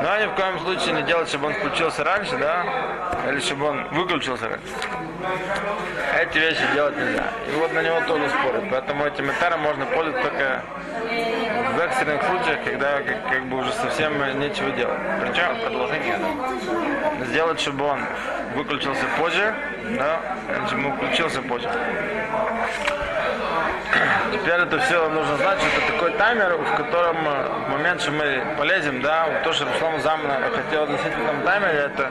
Но 0.01 0.19
ни 0.19 0.25
в 0.25 0.35
коем 0.35 0.59
случае 0.59 0.95
не 0.95 1.03
делать, 1.03 1.29
чтобы 1.29 1.47
он 1.47 1.53
включился 1.53 2.03
раньше, 2.03 2.37
да, 2.37 2.65
или 3.29 3.39
чтобы 3.39 3.67
он 3.67 3.87
выключился 3.91 4.49
раньше. 4.49 4.67
Эти 6.19 6.37
вещи 6.37 6.61
делать 6.73 6.97
нельзя. 6.97 7.23
И 7.47 7.55
вот 7.55 7.71
на 7.73 7.81
него 7.81 8.01
тоже 8.01 8.29
спорят. 8.29 8.65
Поэтому 8.69 9.05
этим 9.05 9.27
метаром 9.27 9.61
можно 9.61 9.85
пользоваться 9.85 10.29
только 10.29 10.63
в 11.75 11.79
экстренных 11.79 12.23
случаях, 12.23 12.63
когда 12.65 13.01
как, 13.01 13.29
как 13.29 13.45
бы 13.45 13.57
уже 13.57 13.71
совсем 13.73 14.13
нечего 14.39 14.69
делать. 14.71 14.99
Причем 15.21 15.55
предложение 15.65 16.17
сделать, 17.25 17.59
чтобы 17.59 17.85
он 17.85 17.99
выключился 18.55 19.05
позже, 19.19 19.53
да, 19.97 20.19
чтобы 20.67 20.87
он 20.87 20.97
включился 20.97 21.41
позже. 21.41 21.69
Теперь 24.31 24.53
это 24.53 24.79
все 24.79 25.09
нужно 25.09 25.37
знать, 25.37 25.59
что 25.59 25.67
это 25.67 25.93
такой 25.93 26.11
таймер, 26.13 26.57
в 26.57 26.75
котором 26.75 27.17
э, 27.27 27.47
в 27.67 27.71
момент, 27.71 28.01
что 28.01 28.11
мы 28.11 28.43
полезем, 28.57 29.01
да, 29.01 29.27
вот 29.27 29.43
то, 29.43 29.53
что 29.53 29.65
Руслан 29.65 30.01
Замна 30.01 30.39
хотел 30.55 30.83
относительно 30.83 31.23
этом 31.23 31.43
таймере, 31.43 31.79
это 31.79 32.09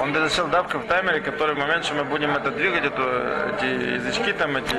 он 0.00 0.14
разрешил 0.14 0.48
давка 0.48 0.78
в 0.78 0.86
таймере, 0.86 1.20
который 1.20 1.54
в 1.54 1.58
момент, 1.58 1.84
что 1.84 1.94
мы 1.94 2.04
будем 2.04 2.34
это 2.36 2.50
двигать, 2.50 2.84
эту, 2.84 3.02
эти 3.02 3.94
язычки 3.94 4.32
там, 4.32 4.56
эти 4.56 4.76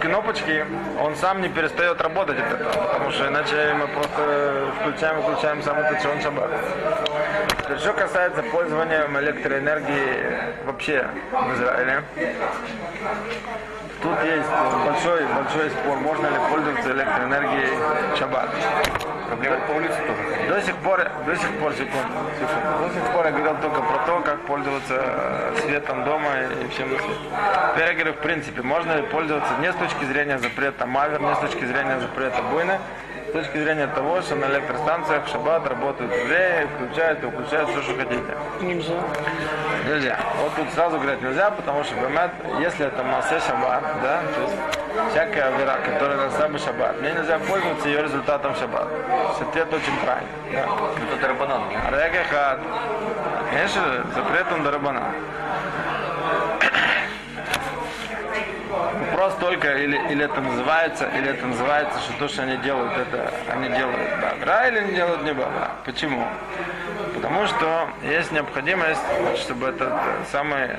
кнопочки, 0.00 0.66
он 1.00 1.14
сам 1.16 1.40
не 1.40 1.48
перестает 1.48 2.00
работать 2.00 2.38
от 2.38 2.52
этого, 2.52 2.72
потому 2.72 3.10
что 3.10 3.28
иначе 3.28 3.74
мы 3.78 3.86
просто 3.88 4.66
включаем, 4.80 5.20
выключаем 5.22 5.62
сам 5.62 5.78
этот 5.78 6.02
Что 7.78 7.92
касается 7.92 8.42
пользования 8.42 9.06
электроэнергией 9.06 10.64
вообще 10.64 11.06
в 11.30 11.54
Израиле, 11.54 12.02
Тут 14.02 14.18
есть 14.24 14.48
большой, 14.84 15.24
большой 15.26 15.70
спор, 15.70 15.96
можно 15.98 16.26
ли 16.26 16.34
пользоваться 16.50 16.90
электроэнергией 16.90 17.70
в 18.12 18.18
шаббат. 18.18 18.50
Проблема 19.28 19.56
по 19.60 19.72
улице 19.72 19.94
тоже. 19.94 20.48
До 20.48 20.60
сих 20.60 20.76
пор, 20.78 21.08
до 21.24 21.36
сих 21.36 21.50
пор, 21.60 21.72
секунду, 21.72 22.12
секунду. 22.38 22.88
До 22.88 22.94
сих 22.94 23.12
пор 23.12 23.26
я 23.26 23.30
говорил 23.30 23.56
только 23.62 23.80
про 23.80 23.98
то, 24.04 24.20
как 24.24 24.40
пользоваться 24.40 25.54
светом 25.62 26.04
дома 26.04 26.28
и 26.40 26.68
всем 26.68 26.92
на 26.92 26.98
свете. 26.98 27.20
Теперь 27.74 27.88
я 27.88 27.94
говорю, 27.94 28.12
в 28.14 28.18
принципе, 28.18 28.62
можно 28.62 28.96
ли 28.96 29.02
пользоваться 29.02 29.52
не 29.60 29.72
с 29.72 29.76
точки 29.76 30.04
зрения 30.04 30.38
запрета 30.38 30.84
мавер, 30.84 31.20
не 31.20 31.34
с 31.36 31.38
точки 31.38 31.64
зрения 31.64 32.00
запрета 32.00 32.42
буйны, 32.42 32.80
с 33.32 33.34
точки 33.34 33.56
зрения 33.56 33.86
того, 33.86 34.20
что 34.20 34.34
на 34.34 34.44
электростанциях 34.44 35.24
в 35.24 35.30
шаббат 35.30 35.66
работают 35.66 36.12
евреи, 36.12 36.68
включают 36.76 37.22
и 37.22 37.26
выключают 37.26 37.70
все, 37.70 37.80
что 37.80 37.94
хотите. 37.96 38.36
Нельзя. 38.60 38.94
Нельзя. 39.88 40.18
Вот 40.42 40.54
тут 40.54 40.70
сразу 40.74 40.98
говорить 40.98 41.22
нельзя, 41.22 41.50
потому 41.50 41.82
что 41.82 41.94
бемет, 41.94 42.30
если 42.60 42.86
это 42.86 43.02
массе 43.02 43.40
шаббат, 43.40 43.82
да, 44.02 44.20
то 44.34 44.42
есть 44.42 44.54
всякая 45.12 45.46
авера, 45.46 45.78
которая 45.78 46.18
на 46.18 46.30
самый 46.32 46.58
шаббат, 46.58 47.00
мне 47.00 47.10
нельзя 47.12 47.38
пользоваться 47.38 47.88
ее 47.88 48.02
результатом 48.02 48.54
шаббат. 48.54 48.88
Ответ 49.40 49.72
очень 49.72 49.96
правильный. 50.04 50.28
Да. 50.52 50.66
Ну, 50.66 51.16
это 51.16 51.28
рабанан. 51.28 51.62
Рега 51.90 52.24
хат. 52.30 52.60
Конечно, 53.50 53.82
запретом 54.14 54.62
дарабана. 54.62 55.14
Вопрос 59.42 59.54
только, 59.54 59.76
или, 59.76 59.96
или 60.10 60.24
это 60.24 60.40
называется, 60.40 61.10
или 61.18 61.30
это 61.30 61.46
называется, 61.46 61.98
что 62.00 62.12
то, 62.18 62.28
что 62.28 62.42
они 62.42 62.56
делают, 62.58 62.92
это 62.96 63.32
они 63.52 63.68
делают 63.68 64.20
добра 64.20 64.68
или 64.68 64.84
не 64.84 64.92
делают 64.94 65.22
не 65.22 65.34
добра. 65.34 65.72
Почему? 65.84 66.24
Потому 67.14 67.46
что 67.46 67.88
есть 68.04 68.30
необходимость, 68.32 69.00
чтобы 69.40 69.68
этот 69.68 69.92
самый, 70.30 70.70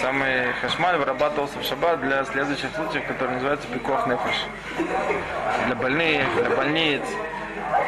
самый 0.00 0.52
хашмаль 0.60 0.96
вырабатывался 0.96 1.58
в 1.58 1.64
шаббат 1.64 2.00
для 2.00 2.24
следующих 2.24 2.70
случаев, 2.74 3.06
которые 3.06 3.34
называются 3.36 3.68
пикох 3.68 4.06
нефиш. 4.06 4.46
Для 5.66 5.76
больных, 5.76 6.26
для 6.34 6.56
больниц, 6.56 7.02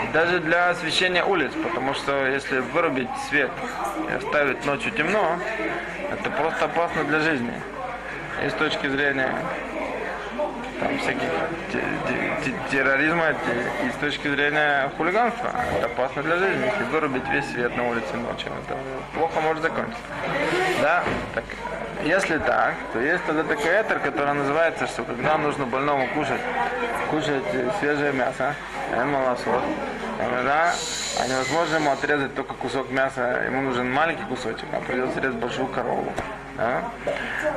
и 0.04 0.12
даже 0.12 0.38
для 0.38 0.70
освещения 0.70 1.24
улиц, 1.24 1.50
потому 1.62 1.94
что 1.94 2.26
если 2.26 2.60
вырубить 2.60 3.08
свет 3.28 3.50
и 4.08 4.12
оставить 4.14 4.64
ночью 4.64 4.92
темно, 4.92 5.38
это 6.12 6.30
просто 6.30 6.66
опасно 6.66 7.04
для 7.04 7.20
жизни. 7.20 7.52
И 8.44 8.48
с 8.48 8.52
точки 8.54 8.88
зрения 8.88 9.32
там, 10.80 10.98
всяких 10.98 11.28
те- 11.72 11.78
те- 12.08 12.32
те- 12.44 12.54
терроризма 12.70 13.34
те- 13.46 13.86
и 13.86 13.90
с 13.90 13.94
точки 13.96 14.28
зрения 14.28 14.90
хулиганства. 14.96 15.50
Это 15.76 15.86
опасно 15.86 16.22
для 16.22 16.36
жизни. 16.36 16.64
Если 16.66 16.84
вырубить 16.84 17.28
весь 17.28 17.50
свет 17.50 17.76
на 17.76 17.88
улице 17.88 18.16
ночью, 18.16 18.52
это 18.66 18.76
плохо 19.14 19.40
может 19.40 19.62
закончиться. 19.62 20.02
Да? 20.82 21.04
Так, 21.34 21.44
если 22.04 22.38
так, 22.38 22.74
то 22.92 23.00
есть 23.00 23.24
тогда 23.24 23.42
такой 23.44 23.70
этер, 23.82 23.98
который 24.00 24.34
называется, 24.34 24.86
что 24.86 25.04
когда 25.04 25.38
нужно 25.38 25.66
больному 25.66 26.06
кушать, 26.08 26.40
кушать 27.10 27.44
свежее 27.80 28.12
мясо, 28.12 28.54
э, 28.92 29.04
молосо, 29.04 29.60
да, 30.18 30.74
а 31.20 31.28
невозможно 31.28 31.76
ему 31.76 31.90
отрезать 31.92 32.34
только 32.34 32.54
кусок 32.54 32.90
мяса, 32.90 33.42
ему 33.46 33.62
нужен 33.62 33.90
маленький 33.90 34.24
кусочек, 34.24 34.66
а 34.72 34.80
придется 34.80 35.20
резать 35.20 35.36
большую 35.36 35.68
корову. 35.68 36.12
Да? 36.56 36.84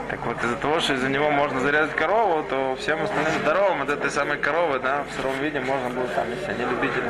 Так 0.09 0.25
вот, 0.25 0.43
из-за 0.43 0.55
того, 0.55 0.79
что 0.79 0.93
из-за 0.93 1.07
него 1.09 1.29
можно 1.29 1.59
зарезать 1.59 1.95
корову, 1.95 2.43
то 2.43 2.75
всем 2.79 3.03
остальным 3.03 3.31
здоровым 3.41 3.83
от 3.83 3.89
этой 3.89 4.09
самой 4.09 4.37
коровы, 4.37 4.79
да, 4.79 5.03
в 5.03 5.15
сыром 5.15 5.37
виде 5.39 5.59
можно 5.59 5.89
будет, 5.89 6.15
там, 6.15 6.25
если 6.31 6.51
они 6.51 6.65
любители 6.65 7.03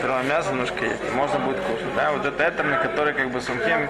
сырого 0.00 0.22
мяса 0.22 0.50
немножко 0.50 0.84
есть, 0.84 1.02
можно 1.14 1.40
будет 1.40 1.58
кушать. 1.60 1.94
Да? 1.96 2.12
Вот 2.12 2.24
это 2.24 2.48
этерны, 2.48 2.76
которые 2.76 3.14
как 3.14 3.30
бы 3.30 3.40
сумхим, 3.40 3.88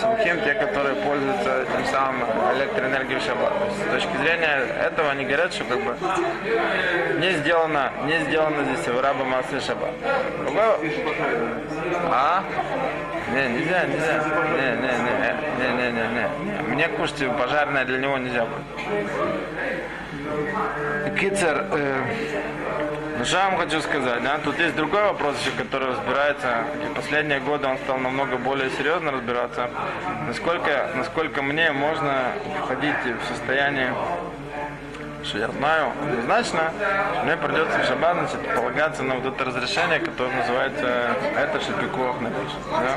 сумхим, 0.00 0.40
те, 0.44 0.54
которые 0.54 0.94
пользуются 0.96 1.66
тем 1.70 1.84
самым 1.86 2.26
электроэнергией 2.54 3.20
в 3.20 3.22
шаббат. 3.22 3.52
С 3.88 3.92
точки 3.92 4.16
зрения 4.16 4.66
этого 4.82 5.10
они 5.10 5.24
говорят, 5.26 5.52
что 5.52 5.64
как 5.64 5.82
бы 5.82 5.94
не 7.20 7.32
сделано, 7.32 7.92
не 8.04 8.18
сделано 8.20 8.64
здесь 8.64 8.86
в 8.86 9.00
раба 9.00 9.24
массы 9.24 9.60
шаббат. 9.60 9.92
А? 12.10 12.44
Не, 13.32 13.48
нельзя, 13.48 13.84
нельзя. 13.86 14.24
Не, 14.56 14.68
не, 14.82 14.92
не, 15.04 15.26
не, 15.58 15.68
не, 15.76 15.92
не, 15.92 16.04
не. 16.14 16.62
Мне 16.68 16.88
кушать 16.88 17.36
пожарное 17.36 17.84
для 17.84 17.98
него 17.98 18.18
нельзя. 18.18 18.46
Кицер, 21.18 21.66
э, 21.72 22.04
ну 23.18 23.24
что 23.24 23.38
я 23.38 23.48
вам 23.48 23.56
хочу 23.58 23.80
сказать, 23.80 24.22
да? 24.22 24.38
Тут 24.44 24.58
есть 24.58 24.76
другой 24.76 25.02
вопрос 25.02 25.40
еще, 25.40 25.50
который 25.52 25.88
разбирается. 25.88 26.64
И 26.84 26.94
последние 26.94 27.40
годы 27.40 27.66
он 27.66 27.78
стал 27.78 27.98
намного 27.98 28.36
более 28.36 28.70
серьезно 28.70 29.10
разбираться. 29.10 29.70
Насколько, 30.26 30.90
насколько 30.94 31.42
мне 31.42 31.72
можно 31.72 32.32
входить 32.64 32.94
в 33.04 33.28
состояние 33.28 33.94
что 35.26 35.38
я 35.38 35.48
знаю 35.48 35.92
однозначно, 36.02 36.72
что 37.12 37.24
мне 37.24 37.36
придется 37.36 37.78
в 37.78 37.84
шаббат 37.84 38.16
значит, 38.16 38.54
полагаться 38.54 39.02
на 39.02 39.16
вот 39.16 39.34
это 39.34 39.44
разрешение, 39.44 39.98
которое 39.98 40.34
называется 40.36 41.16
это 41.36 41.60
шипиков 41.60 42.20
напишет. 42.20 42.58
Да? 42.70 42.96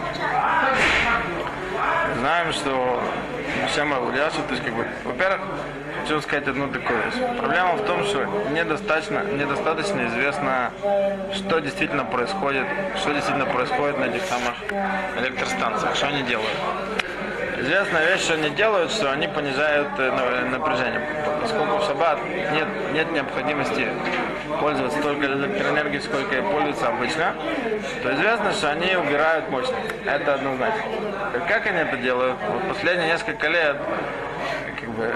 Знаем, 2.20 2.54
что 2.54 3.02
всем 3.68 3.94
Ауляшу, 3.94 4.42
то 4.48 4.54
есть 4.54 4.64
как 4.64 4.74
бы, 4.74 4.86
во-первых, 5.04 5.42
хочу 6.02 6.22
сказать 6.22 6.48
одну 6.48 6.68
такую 6.68 7.00
вещь. 7.04 7.38
Проблема 7.38 7.74
в 7.74 7.86
том, 7.86 8.04
что 8.04 8.26
недостаточно, 8.52 9.24
недостаточно 9.24 10.08
известно, 10.08 10.72
что 11.34 11.60
действительно 11.60 12.06
происходит, 12.06 12.66
что 12.98 13.12
действительно 13.12 13.46
происходит 13.46 13.98
на 14.00 14.06
этих 14.06 14.24
самых 14.24 14.56
электростанциях, 15.20 15.96
что 15.96 16.08
они 16.08 16.24
делают. 16.24 16.58
Известная 17.60 18.06
вещь, 18.06 18.22
что 18.22 18.36
они 18.36 18.50
делают, 18.52 18.92
что 18.92 19.12
они 19.12 19.28
понижают 19.28 19.90
э, 19.98 20.12
на- 20.12 20.58
напряжение. 20.58 21.02
Поскольку 21.42 21.78
в 21.78 21.84
шаббат 21.84 22.20
нет, 22.54 22.68
нет 22.94 23.12
необходимости 23.12 23.88
пользоваться 24.62 24.98
столько 25.00 25.26
электроэнергией, 25.26 26.02
сколько 26.02 26.38
и 26.38 26.42
пользуются 26.42 26.88
обычно, 26.88 27.34
то 28.02 28.14
известно, 28.16 28.52
что 28.54 28.72
они 28.72 28.96
убирают 28.96 29.50
мощность. 29.50 29.78
Это 30.06 30.36
однозначно. 30.36 30.84
Как 31.48 31.68
они 31.68 31.80
это 31.80 31.98
делают? 31.98 32.38
Вот 32.48 32.70
последние 32.70 33.08
несколько 33.10 33.48
лет 33.48 33.76
как 34.80 34.90
бы, 34.92 35.14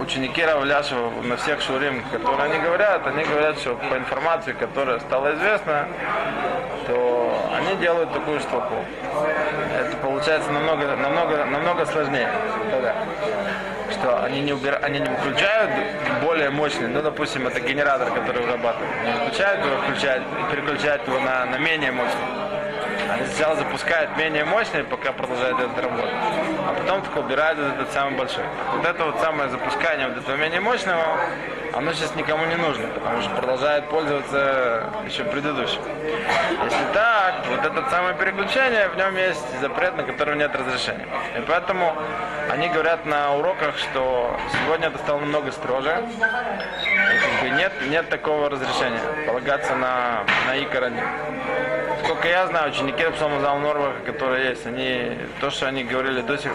ученики 0.00 0.44
Равляшева 0.44 1.10
на 1.22 1.36
всех 1.36 1.62
шурим, 1.62 2.02
которые 2.12 2.50
они 2.50 2.58
говорят, 2.58 3.06
они 3.06 3.24
говорят, 3.24 3.58
что 3.58 3.76
по 3.76 3.96
информации, 3.96 4.52
которая 4.52 5.00
стала 5.00 5.34
известна, 5.34 5.88
то 6.88 7.50
они 7.54 7.76
делают 7.76 8.12
такую 8.12 8.40
штуку. 8.40 8.74
Это 9.78 9.96
получается 9.98 10.50
намного, 10.50 10.96
намного, 10.96 11.44
намного 11.44 11.86
сложнее. 11.86 12.28
Да-да. 12.70 12.94
Что 13.92 14.24
они 14.24 14.40
не, 14.40 14.52
убира... 14.52 14.76
они 14.76 14.98
не 15.00 15.08
выключают 15.08 15.70
более 16.22 16.50
мощный, 16.50 16.88
ну, 16.88 17.02
допустим, 17.02 17.46
это 17.46 17.60
генератор, 17.60 18.10
который 18.10 18.42
вырабатывает. 18.42 18.90
Не 19.04 19.12
выключают 19.12 19.64
его, 19.64 19.76
включают, 19.82 20.24
переключают 20.50 21.06
его 21.06 21.20
на, 21.20 21.44
на 21.46 21.58
менее 21.58 21.92
мощный. 21.92 22.47
Они 23.08 23.26
сначала 23.26 23.56
запускают 23.56 24.16
менее 24.16 24.44
мощный, 24.44 24.84
пока 24.84 25.12
продолжает 25.12 25.58
этот 25.58 25.78
работать. 25.78 26.12
А 26.66 26.74
потом 26.78 27.02
только 27.02 27.18
убирают 27.18 27.58
этот 27.58 27.90
самый 27.92 28.16
большой. 28.18 28.44
Вот 28.76 28.84
это 28.84 29.04
вот 29.04 29.20
самое 29.20 29.48
запускание 29.48 30.08
вот 30.08 30.18
этого 30.18 30.36
менее 30.36 30.60
мощного, 30.60 31.02
оно 31.72 31.92
сейчас 31.92 32.14
никому 32.16 32.44
не 32.46 32.56
нужно, 32.56 32.86
потому 32.88 33.22
что 33.22 33.30
продолжает 33.36 33.88
пользоваться 33.88 34.90
еще 35.06 35.24
предыдущим. 35.24 35.80
Если 36.64 36.84
так, 36.92 37.46
вот 37.48 37.64
это 37.64 37.88
самое 37.90 38.14
переключение, 38.16 38.88
в 38.88 38.96
нем 38.96 39.16
есть 39.16 39.60
запрет, 39.60 39.96
на 39.96 40.02
который 40.02 40.36
нет 40.36 40.54
разрешения. 40.54 41.06
И 41.36 41.40
поэтому 41.42 41.94
они 42.50 42.68
говорят 42.68 43.06
на 43.06 43.34
уроках, 43.34 43.78
что 43.78 44.38
сегодня 44.52 44.88
это 44.88 44.98
стало 44.98 45.20
намного 45.20 45.52
строже. 45.52 46.04
И 47.44 47.50
нет, 47.50 47.72
нет 47.88 48.08
такого 48.08 48.50
разрешения 48.50 49.00
полагаться 49.26 49.74
на, 49.74 50.24
на 50.46 50.58
икор 50.58 50.84
один. 50.84 51.04
Сколько 52.04 52.28
я 52.28 52.46
знаю, 52.46 52.70
ученики 52.70 53.04
Рапсома 53.04 53.40
Зал 53.40 53.58
Норваха, 53.58 54.00
которые 54.04 54.50
есть, 54.50 54.66
они, 54.66 55.18
то, 55.40 55.50
что 55.50 55.66
они 55.66 55.84
говорили 55.84 56.20
до, 56.22 56.38
сих, 56.38 56.52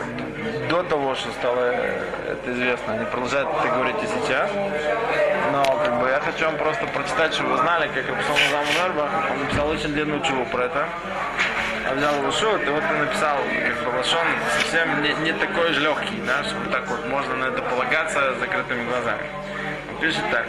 до 0.70 0.84
того, 0.84 1.16
что 1.16 1.32
стало 1.32 1.60
э, 1.60 2.32
это 2.32 2.52
известно, 2.52 2.94
они 2.94 3.06
продолжают 3.06 3.50
это 3.60 3.74
говорить 3.74 3.96
и 4.04 4.08
сейчас. 4.08 4.50
Но 5.52 5.64
как 5.84 6.00
бы 6.00 6.10
я 6.10 6.20
хочу 6.20 6.46
вам 6.46 6.58
просто 6.58 6.86
прочитать, 6.88 7.34
чтобы 7.34 7.52
вы 7.52 7.58
знали, 7.58 7.88
как 7.88 8.10
Рапсома 8.10 8.40
Зал 8.52 8.64
Норвах, 8.82 9.10
он 9.32 9.40
написал 9.40 9.70
очень 9.70 9.94
длинную 9.94 10.22
чуву 10.22 10.46
про 10.46 10.66
это. 10.66 10.88
Я 11.86 11.94
взял 11.96 12.16
его 12.16 12.32
шут, 12.32 12.64
и 12.64 12.70
вот 12.70 12.84
он 12.90 13.00
написал, 13.00 13.38
как 13.38 13.84
бы 13.84 13.98
лошон 13.98 14.28
совсем 14.60 15.02
не, 15.02 15.14
не 15.26 15.34
такой 15.34 15.74
же 15.74 15.82
легкий, 15.82 16.22
да, 16.26 16.44
чтобы 16.44 16.70
так 16.72 16.88
вот 16.88 17.06
можно 17.08 17.36
на 17.36 17.46
это 17.46 17.62
полагаться 17.62 18.34
с 18.36 18.40
закрытыми 18.40 18.88
глазами. 18.90 19.24
Он 19.92 20.00
пишет 20.00 20.24
так. 20.32 20.46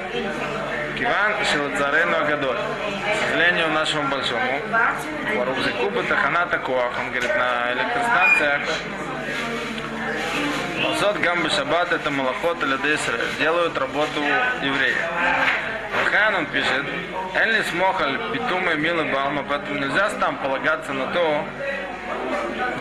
Киван 0.96 1.32
Шилацарену 1.44 2.16
Агадоль. 2.18 2.56
К 3.04 3.28
сожалению, 3.28 3.68
нашему 3.68 4.08
большому. 4.08 4.60
Варубзику 5.36 5.90
Батахана 5.90 6.46
Такуах. 6.46 6.92
Он 6.98 7.10
говорит, 7.10 7.36
на 7.36 7.72
электростанциях 7.72 8.62
Сот 11.00 11.18
Гамбы 11.18 11.50
Шаббат 11.50 11.92
это 11.92 12.10
Малахот 12.10 12.62
или 12.62 12.76
Десре. 12.78 13.18
Делают 13.38 13.76
работу 13.76 14.20
евреи. 14.62 14.96
Хан 16.10 16.34
он 16.34 16.46
пишет, 16.46 16.86
Элли 17.34 17.62
смохаль 17.70 18.18
питумы 18.32 18.76
милы 18.76 19.04
балма, 19.12 19.44
поэтому 19.48 19.80
нельзя 19.80 20.08
там 20.20 20.36
полагаться 20.38 20.92
на 20.92 21.06
то, 21.12 21.44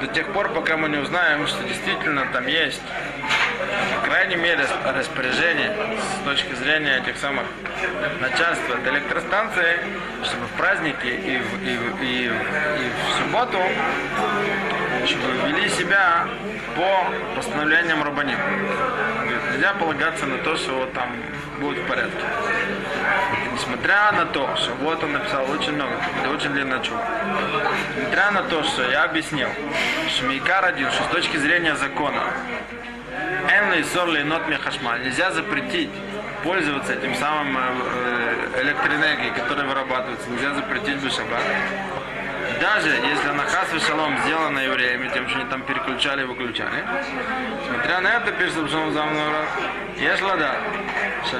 до 0.02 0.08
тех 0.08 0.32
пор, 0.34 0.50
пока 0.50 0.78
мы 0.78 0.90
не 0.90 0.98
узнаем, 0.98 1.48
что 1.48 1.64
действительно 1.64 2.26
там 2.32 2.48
есть, 2.48 2.82
по 3.96 4.08
крайней 4.08 4.36
мере, 4.36 4.66
распоряжение 4.86 5.76
с 6.22 6.26
точки 6.26 6.54
зрения 6.56 6.98
этих 6.98 7.18
самых 7.18 7.46
начальства 8.22 8.76
от 8.76 8.88
электростанции, 8.88 9.78
чтобы 10.24 10.46
в 10.48 10.52
праздники 10.52 11.08
и 11.08 11.38
в, 11.38 11.64
и 11.64 11.78
в- 11.78 12.02
и 12.04 12.30
в- 12.30 12.82
и 12.82 12.90
в 12.90 13.18
субботу 13.18 13.60
чтобы 15.06 15.34
вели 15.50 15.68
себя 15.70 16.26
по 16.78 17.06
постановлениям 17.36 18.02
Рабаним. 18.04 18.38
Нельзя 19.52 19.74
полагаться 19.74 20.26
на 20.26 20.38
то, 20.38 20.56
что 20.56 20.72
вот 20.80 20.94
там 20.94 21.10
будет 21.60 21.80
в 21.84 21.88
порядке. 21.88 22.24
Несмотря 23.54 24.12
на 24.14 24.26
то, 24.26 24.56
что 24.56 24.72
вот 24.76 25.04
он 25.04 25.12
написал 25.12 25.44
очень 25.52 25.74
много, 25.74 25.92
это 26.22 26.30
очень 26.30 26.52
длинная 26.54 26.80
чува. 26.80 27.02
Несмотря 27.98 28.32
на 28.32 28.44
то, 28.44 28.64
что 28.64 28.90
я 28.90 29.04
объяснил, 29.04 29.50
что 30.08 30.26
Мейкар 30.26 30.64
один, 30.66 30.90
что 30.92 31.04
с 31.04 31.08
точки 31.08 31.36
зрения 31.36 31.76
закона, 31.76 32.24
Энли 33.50 33.84
сорли 33.84 34.24
нот. 34.24 34.48
Нельзя 34.48 35.32
запретить 35.32 35.90
пользоваться 36.44 36.94
этим 36.94 37.16
самым 37.16 37.58
э, 37.58 38.62
электроэнергией, 38.62 39.32
которая 39.34 39.66
вырабатывается. 39.66 40.30
Нельзя 40.30 40.54
запретить 40.54 41.02
шаббат. 41.10 41.44
даже 42.62 42.90
если 42.90 43.30
она 43.30 43.44
хас 43.44 43.70
шалом 43.86 44.18
сделана 44.26 44.60
евреями, 44.60 45.10
тем, 45.14 45.28
что 45.28 45.40
они 45.40 45.50
там 45.50 45.64
переключали 45.64 46.22
и 46.22 46.26
выключали, 46.26 46.84
смотря 47.68 48.02
на 48.02 48.08
это, 48.08 48.32
пишет 48.32 48.70
Шалом 48.70 48.94
Замнора, 48.94 49.46
лада, 50.22 50.56
что 51.26 51.40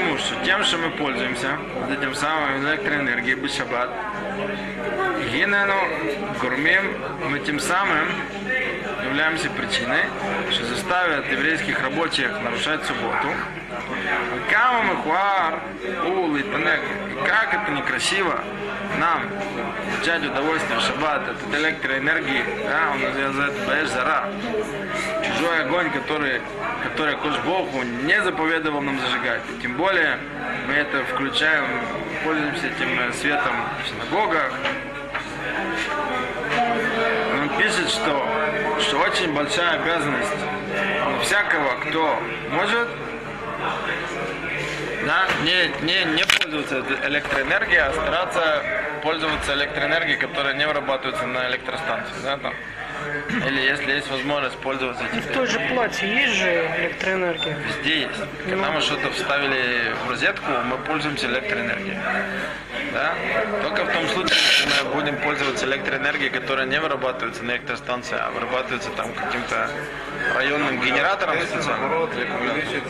муж, 0.00 0.20
что 0.20 0.44
тем, 0.44 0.64
что 0.64 0.78
мы 0.78 0.90
пользуемся, 0.90 1.58
этим 1.90 2.14
самым 2.14 2.66
электроэнергией, 2.66 3.36
бы 3.36 3.48
шаббат, 3.48 3.90
Гинену 5.32 5.74
гурмим, 6.40 6.96
мы 7.30 7.38
тем 7.40 7.60
самым 7.60 8.08
являемся 9.18 9.50
причиной, 9.50 10.04
что 10.52 10.64
заставят 10.66 11.28
еврейских 11.32 11.82
рабочих 11.82 12.30
нарушать 12.40 12.84
субботу. 12.84 13.26
И 14.38 14.52
как 17.26 17.52
это 17.52 17.72
некрасиво 17.72 18.38
нам 19.00 19.28
получать 19.90 20.24
удовольствие 20.24 20.78
в 20.78 20.82
шаббат 20.82 21.28
от 21.30 21.36
электроэнергии, 21.52 22.44
да, 22.62 22.92
он 22.92 23.00
называет 23.00 23.54
Баэш 23.66 23.88
Зара. 23.88 24.28
Чужой 25.26 25.64
огонь, 25.64 25.90
который, 25.90 26.40
который 26.84 27.16
Кош 27.16 27.36
Богу 27.40 27.82
не 27.82 28.22
заповедовал 28.22 28.82
нам 28.82 29.00
зажигать. 29.00 29.40
Тем 29.60 29.74
более 29.74 30.16
мы 30.68 30.74
это 30.74 31.04
включаем, 31.06 31.64
пользуемся 32.22 32.68
этим 32.68 33.12
светом 33.14 33.54
в 33.82 33.88
синагогах, 33.88 34.52
пишет, 37.58 37.90
что, 37.90 38.24
что 38.80 38.98
очень 38.98 39.34
большая 39.34 39.80
обязанность 39.80 40.32
всякого, 41.22 41.80
кто 41.80 42.18
может 42.50 42.88
да, 45.04 45.26
не, 45.42 45.68
не, 45.86 46.04
не 46.16 46.24
пользоваться 46.24 46.84
электроэнергией, 47.06 47.80
а 47.80 47.92
стараться 47.92 48.62
пользоваться 49.02 49.54
электроэнергией, 49.54 50.18
которая 50.18 50.54
не 50.54 50.66
вырабатывается 50.66 51.26
на 51.26 51.48
электростанции. 51.48 52.12
Да, 52.22 52.36
там. 52.36 52.54
Или 53.46 53.60
если 53.60 53.92
есть 53.92 54.10
возможность 54.10 54.56
пользоваться 54.58 55.04
этим. 55.04 55.22
В 55.22 55.32
той 55.32 55.46
же 55.46 55.60
плате 55.72 56.08
есть 56.08 56.34
же 56.34 56.70
электроэнергия. 56.78 57.56
Везде 57.58 58.00
есть. 58.00 58.20
Когда 58.48 58.70
мы 58.70 58.80
что-то 58.80 59.10
вставили 59.12 59.92
в 60.04 60.10
розетку, 60.10 60.50
мы 60.64 60.76
пользуемся 60.78 61.26
электроэнергией. 61.26 61.96
Да? 62.92 63.14
Только 63.62 63.84
в 63.84 63.92
том 63.92 64.08
случае, 64.08 64.38
если 64.38 64.84
мы 64.84 64.94
будем 64.94 65.16
пользоваться 65.16 65.66
электроэнергией, 65.66 66.30
которая 66.30 66.66
не 66.66 66.80
вырабатывается 66.80 67.44
на 67.44 67.52
электростанции, 67.52 68.16
а 68.18 68.30
вырабатывается 68.30 68.90
там 68.90 69.12
каким-то 69.12 69.70
районным 70.34 70.80
генератором 70.80 71.36
наоборот 71.66 72.10
увеличить 72.14 72.84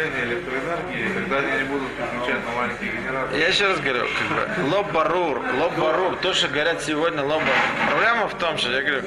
потребление 0.00 0.24
электроэнергии, 0.24 1.14
тогда 1.14 1.38
они 1.38 1.58
не 1.58 1.64
будут 1.64 1.88
переключать 1.92 2.46
на 2.46 2.52
маленькие 2.52 2.92
генераторы. 2.92 3.38
Я 3.38 3.48
еще 3.48 3.66
раз 3.68 3.80
говорю, 3.80 4.06
как 4.18 4.58
бы, 4.58 4.70
лоб-барур, 4.70 5.42
лоб-барур, 5.58 6.16
то, 6.16 6.32
что 6.32 6.48
говорят 6.48 6.82
сегодня 6.82 7.22
лоб 7.22 7.42
Проблема 7.90 8.28
в 8.28 8.38
том, 8.38 8.58
что 8.58 8.70
я 8.72 8.82
говорю, 8.82 9.02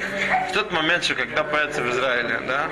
в 0.50 0.52
тот 0.52 0.72
момент, 0.72 1.04
что 1.04 1.14
когда 1.14 1.44
появится 1.44 1.82
в 1.82 1.90
Израиле, 1.90 2.40
да, 2.46 2.68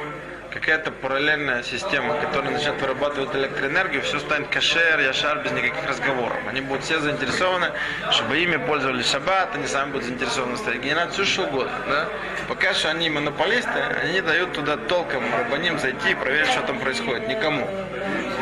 какая-то 0.52 0.92
параллельная 0.92 1.62
система, 1.62 2.14
которая 2.20 2.52
начнет 2.52 2.80
вырабатывать 2.80 3.34
электроэнергию, 3.34 4.02
все 4.02 4.18
станет 4.20 4.48
кашер, 4.48 5.00
яшар, 5.00 5.42
без 5.42 5.52
никаких 5.52 5.88
разговоров. 5.88 6.36
Они 6.48 6.60
будут 6.60 6.84
все 6.84 7.00
заинтересованы, 7.00 7.72
чтобы 8.10 8.38
ими 8.38 8.56
пользовались 8.56 9.10
шаббат, 9.10 9.54
они 9.54 9.66
сами 9.66 9.92
будут 9.92 10.06
заинтересованы 10.06 10.56
в 10.56 10.80
генерацию, 10.80 11.24
все 11.24 11.32
что 11.32 11.42
угодно. 11.44 11.72
Да? 11.88 12.08
Пока 12.48 12.74
что 12.74 12.90
они 12.90 13.08
монополисты, 13.08 13.80
они 14.02 14.14
не 14.14 14.20
дают 14.20 14.52
туда 14.52 14.76
толком 14.76 15.22
рабаним 15.34 15.78
зайти 15.78 16.10
и 16.10 16.14
проверить, 16.14 16.48
что 16.48 16.60
там 16.62 16.78
происходит. 16.78 17.28
Никому. 17.28 17.68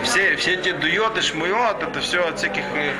Все, 0.02 0.34
все 0.36 0.54
эти 0.54 0.72
дует 0.72 1.16
и 1.18 1.20
шмует, 1.20 1.82
это 1.82 2.00
все 2.00 2.26
от 2.26 2.38
всяких, 2.38 2.64
э, 2.74 2.92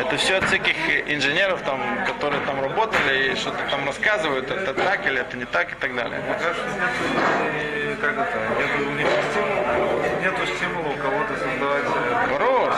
это 0.00 0.16
все 0.16 0.36
от 0.36 0.44
всяких 0.44 0.76
инженеров, 1.06 1.60
там, 1.62 1.80
которые 2.06 2.40
там 2.46 2.62
работали 2.62 3.32
и 3.32 3.36
что-то 3.36 3.58
там 3.70 3.86
рассказывают, 3.86 4.50
это 4.50 4.72
так 4.72 5.06
или 5.06 5.20
это 5.20 5.36
не 5.36 5.44
так 5.44 5.72
и 5.72 5.74
так 5.74 5.94
далее. 5.94 6.18
Нет, 8.06 8.14
как 8.14 8.28
это, 8.28 8.38
нету, 8.60 8.88
у 8.88 8.92
них 8.94 9.06
стимула, 9.30 10.20
нету 10.20 10.46
стимула 10.46 10.88
у 10.88 10.96
кого-то 10.96 11.36
создавать. 11.36 11.84
э, 11.84 12.26
Наоборот, 12.28 12.74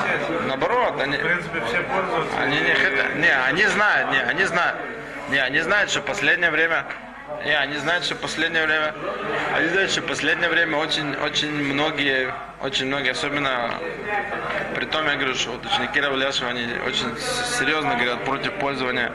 наоборот, 0.46 1.00
они, 1.00 1.16
В 1.16 1.20
принципе, 1.20 1.60
все 1.66 1.80
пользуются. 1.82 2.38
Они 2.38 2.60
не 2.60 2.74
хотят. 2.74 3.14
Не, 3.16 3.36
они 3.46 3.66
знают, 3.66 4.10
не, 4.10 4.20
они 4.22 4.44
знают. 4.44 4.78
Не, 5.28 5.38
они 5.38 5.60
знают, 5.60 5.90
что 5.90 6.00
последнее 6.00 6.50
время. 6.50 6.84
Не, 7.44 7.56
они 7.56 7.76
знают, 7.76 8.04
что 8.04 8.14
последнее 8.16 8.66
время. 8.66 8.94
Они 9.54 9.68
знают, 9.68 9.90
что 9.90 10.02
последнее 10.02 10.48
время 10.48 10.76
очень, 10.76 11.14
очень 11.16 11.50
многие, 11.50 12.32
очень 12.60 12.86
многие, 12.86 13.10
особенно 13.10 13.74
при 14.74 14.84
том, 14.86 15.06
я 15.06 15.14
говорю, 15.14 15.34
что 15.34 15.50
вот 15.50 15.66
ученики 15.66 16.00
Равляшева, 16.00 16.50
они 16.50 16.66
очень 16.86 17.16
серьезно 17.58 17.94
говорят 17.94 18.24
против 18.24 18.52
пользования, 18.54 19.12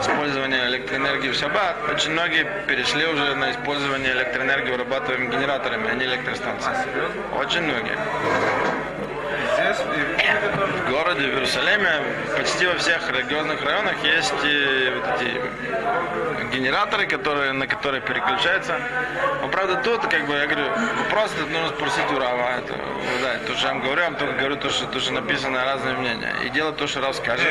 использования 0.00 0.66
электроэнергии 0.68 1.30
в 1.30 1.34
шаббат. 1.34 1.76
Очень 1.92 2.12
многие 2.12 2.46
перешли 2.66 3.06
уже 3.06 3.34
на 3.34 3.52
использование 3.52 4.12
электроэнергии 4.12 4.70
вырабатываемыми 4.72 5.32
генераторами, 5.32 5.90
а 5.90 5.94
не 5.94 6.04
электростанциями. 6.06 6.76
Очень 7.38 7.62
многие. 7.62 7.96
Здесь 9.54 9.78
городе, 10.96 11.28
в 11.28 11.34
Иерусалиме, 11.34 11.92
почти 12.36 12.66
во 12.66 12.74
всех 12.76 13.10
религиозных 13.10 13.62
районах 13.62 14.02
есть 14.02 14.32
вот 14.32 14.44
эти 14.44 15.40
генераторы, 16.56 17.06
которые, 17.06 17.52
на 17.52 17.66
которые 17.66 18.00
переключаются. 18.00 18.80
Но 19.42 19.48
правда 19.48 19.76
тут, 19.84 20.00
как 20.06 20.26
бы, 20.26 20.34
я 20.34 20.46
говорю, 20.46 20.68
вопрос 21.04 21.32
этот 21.34 21.50
нужно 21.50 21.68
спросить 21.68 22.10
у 22.14 22.18
Рава. 22.18 22.58
Это, 22.58 22.74
да, 23.22 23.38
то, 23.46 23.54
что 23.54 23.66
я 23.66 23.74
вам 23.74 23.82
говорю, 23.82 24.00
я 24.00 24.08
вам 24.08 24.16
только 24.16 24.38
говорю 24.38 24.56
то, 24.56 24.70
что, 24.70 24.86
то, 24.86 25.00
что 25.00 25.12
написано 25.12 25.64
разные 25.64 25.96
мнения. 25.96 26.32
И 26.46 26.48
делать 26.48 26.78
то, 26.78 26.86
что 26.86 27.02
Рав 27.02 27.14
скажет. 27.14 27.46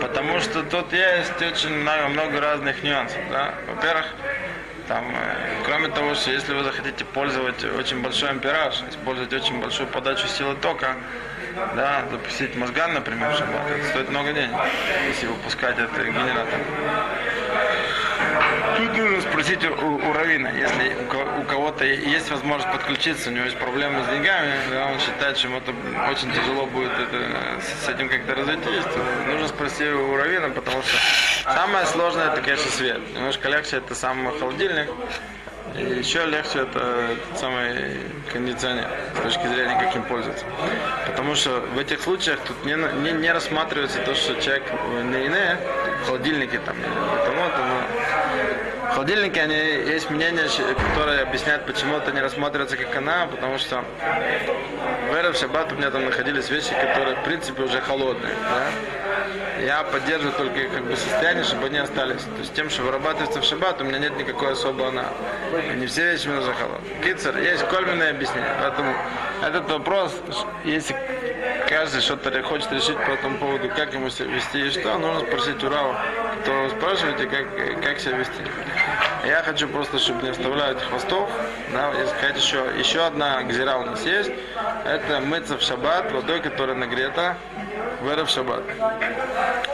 Потому 0.00 0.38
что 0.38 0.62
тут 0.62 0.92
есть 0.92 1.42
очень 1.42 1.74
много 1.74 2.40
разных 2.40 2.80
нюансов. 2.84 3.18
Да? 3.30 3.54
Во-первых, 3.66 4.06
там, 4.88 5.04
э, 5.14 5.62
кроме 5.64 5.88
того, 5.88 6.14
что 6.14 6.30
если 6.30 6.54
вы 6.54 6.64
захотите 6.64 7.04
пользовать 7.04 7.64
очень 7.64 8.02
большой 8.02 8.30
ампераж, 8.30 8.82
использовать 8.90 9.32
очень 9.32 9.60
большую 9.60 9.88
подачу 9.88 10.26
силы 10.28 10.54
тока, 10.56 10.96
да, 11.74 12.04
запустить 12.10 12.54
мозган, 12.56 12.94
например, 12.94 13.34
шаббат, 13.34 13.70
это 13.70 13.88
стоит 13.88 14.10
много 14.10 14.32
денег, 14.32 14.56
если 15.08 15.26
выпускать 15.26 15.78
этот 15.78 15.96
генератор. 15.96 16.60
Тут 18.76 18.96
нужно 18.96 19.20
спросить 19.22 19.64
у, 19.64 19.94
у 19.96 20.12
Равина, 20.12 20.50
если 20.50 20.94
у, 20.94 21.40
у 21.40 21.44
кого-то 21.44 21.84
есть 21.84 22.30
возможность 22.30 22.70
подключиться, 22.70 23.30
у 23.30 23.32
него 23.32 23.44
есть 23.44 23.56
проблемы 23.56 24.04
с 24.04 24.08
деньгами, 24.08 24.52
да, 24.70 24.86
он 24.86 25.00
считает, 25.00 25.38
что 25.38 25.48
ему 25.48 25.58
это 25.58 25.72
очень 26.10 26.30
тяжело 26.32 26.66
будет 26.66 26.92
это, 26.92 27.60
с 27.82 27.88
этим 27.88 28.08
как-то 28.08 28.34
разойтись, 28.34 28.84
нужно 29.26 29.48
спросить 29.48 29.88
у 29.88 30.16
Равина, 30.16 30.50
потому 30.50 30.82
что 30.82 30.96
самое 31.54 31.86
сложное 31.86 32.32
это, 32.32 32.40
конечно, 32.42 32.70
свет. 32.70 33.00
Немножко 33.14 33.48
легче 33.48 33.76
это 33.76 33.94
сам 33.94 34.30
холодильник, 34.38 34.88
и 35.74 35.82
еще 35.98 36.24
легче 36.24 36.60
это 36.60 37.16
самый 37.36 37.98
кондиционер 38.32 38.88
с 39.18 39.22
точки 39.22 39.46
зрения, 39.46 39.78
как 39.78 39.94
им 39.94 40.02
пользоваться. 40.04 40.44
Потому 41.06 41.34
что 41.34 41.60
в 41.60 41.78
этих 41.78 42.00
случаях 42.00 42.38
тут 42.40 42.64
не, 42.64 42.74
не, 42.74 43.12
не 43.12 43.32
рассматривается 43.32 43.98
то, 44.00 44.14
что 44.14 44.40
человек 44.40 44.64
не 45.04 45.26
иные, 45.26 45.58
холодильники 46.06 46.58
там, 46.64 46.76
или 46.78 47.24
тому-то, 47.24 47.58
но 47.58 48.90
в 48.90 48.94
холодильнике 48.94 49.42
они, 49.42 49.54
есть 49.54 50.08
мнение, 50.08 50.46
которое 50.94 51.22
объясняет, 51.22 51.66
почему 51.66 51.96
это 51.96 52.12
не 52.12 52.20
рассматривается 52.20 52.76
как 52.76 52.96
она, 52.96 53.26
потому 53.26 53.58
что 53.58 53.84
в 55.10 55.14
Эрев 55.14 55.36
Шаббат 55.36 55.72
у 55.72 55.76
меня 55.76 55.90
там 55.90 56.04
находились 56.04 56.48
вещи, 56.48 56.70
которые 56.70 57.16
в 57.16 57.24
принципе 57.24 57.62
уже 57.62 57.80
холодные. 57.80 58.34
да. 58.34 58.95
Я 59.66 59.82
поддерживаю 59.82 60.32
только 60.34 60.60
их 60.60 60.70
как 60.72 60.84
бы 60.84 60.96
состояние, 60.96 61.42
чтобы 61.42 61.66
они 61.66 61.78
остались. 61.78 62.22
То 62.22 62.38
есть 62.38 62.54
тем, 62.54 62.70
что 62.70 62.82
вырабатывается 62.82 63.40
в 63.40 63.44
шаббат, 63.44 63.80
у 63.80 63.84
меня 63.84 63.98
нет 63.98 64.16
никакой 64.16 64.52
особой 64.52 64.86
она. 64.86 65.06
Не 65.74 65.86
все 65.86 66.12
вещи 66.12 66.28
уже 66.28 66.54
холодные. 66.54 66.94
Кицер, 67.02 67.36
есть 67.36 67.66
кольменное 67.66 68.10
объяснение. 68.10 68.54
Поэтому 68.60 68.94
этот 69.42 69.68
вопрос, 69.68 70.14
если 70.64 70.94
каждый 71.68 72.00
что-то 72.00 72.30
хочет 72.44 72.70
решить 72.70 72.96
по 72.96 73.10
этому 73.10 73.38
поводу, 73.38 73.68
как 73.70 73.92
ему 73.92 74.08
себя 74.08 74.26
вести 74.26 74.68
и 74.68 74.70
что, 74.70 74.96
нужно 74.98 75.26
спросить 75.26 75.64
у 75.64 75.68
Рава, 75.68 76.00
которого 76.38 76.68
спрашиваете, 76.68 77.26
как, 77.26 77.82
как 77.82 77.98
себя 77.98 78.18
вести. 78.18 78.42
Я 79.26 79.42
хочу 79.42 79.66
просто, 79.66 79.98
чтобы 79.98 80.22
не 80.22 80.28
оставляют 80.28 80.80
хвостов. 80.80 81.28
Да, 81.72 81.92
если 81.94 82.06
сказать 82.06 82.36
еще, 82.36 82.64
еще 82.78 83.04
одна 83.04 83.42
гзира 83.42 83.76
у 83.76 83.84
нас 83.84 84.04
есть. 84.06 84.30
Это 84.84 85.20
мыться 85.20 85.58
в 85.58 85.62
шаббат 85.62 86.12
водой, 86.12 86.40
которая 86.40 86.76
нагрета 86.76 87.36
в 88.02 88.08
эрев 88.08 88.30
шаббат. 88.30 88.62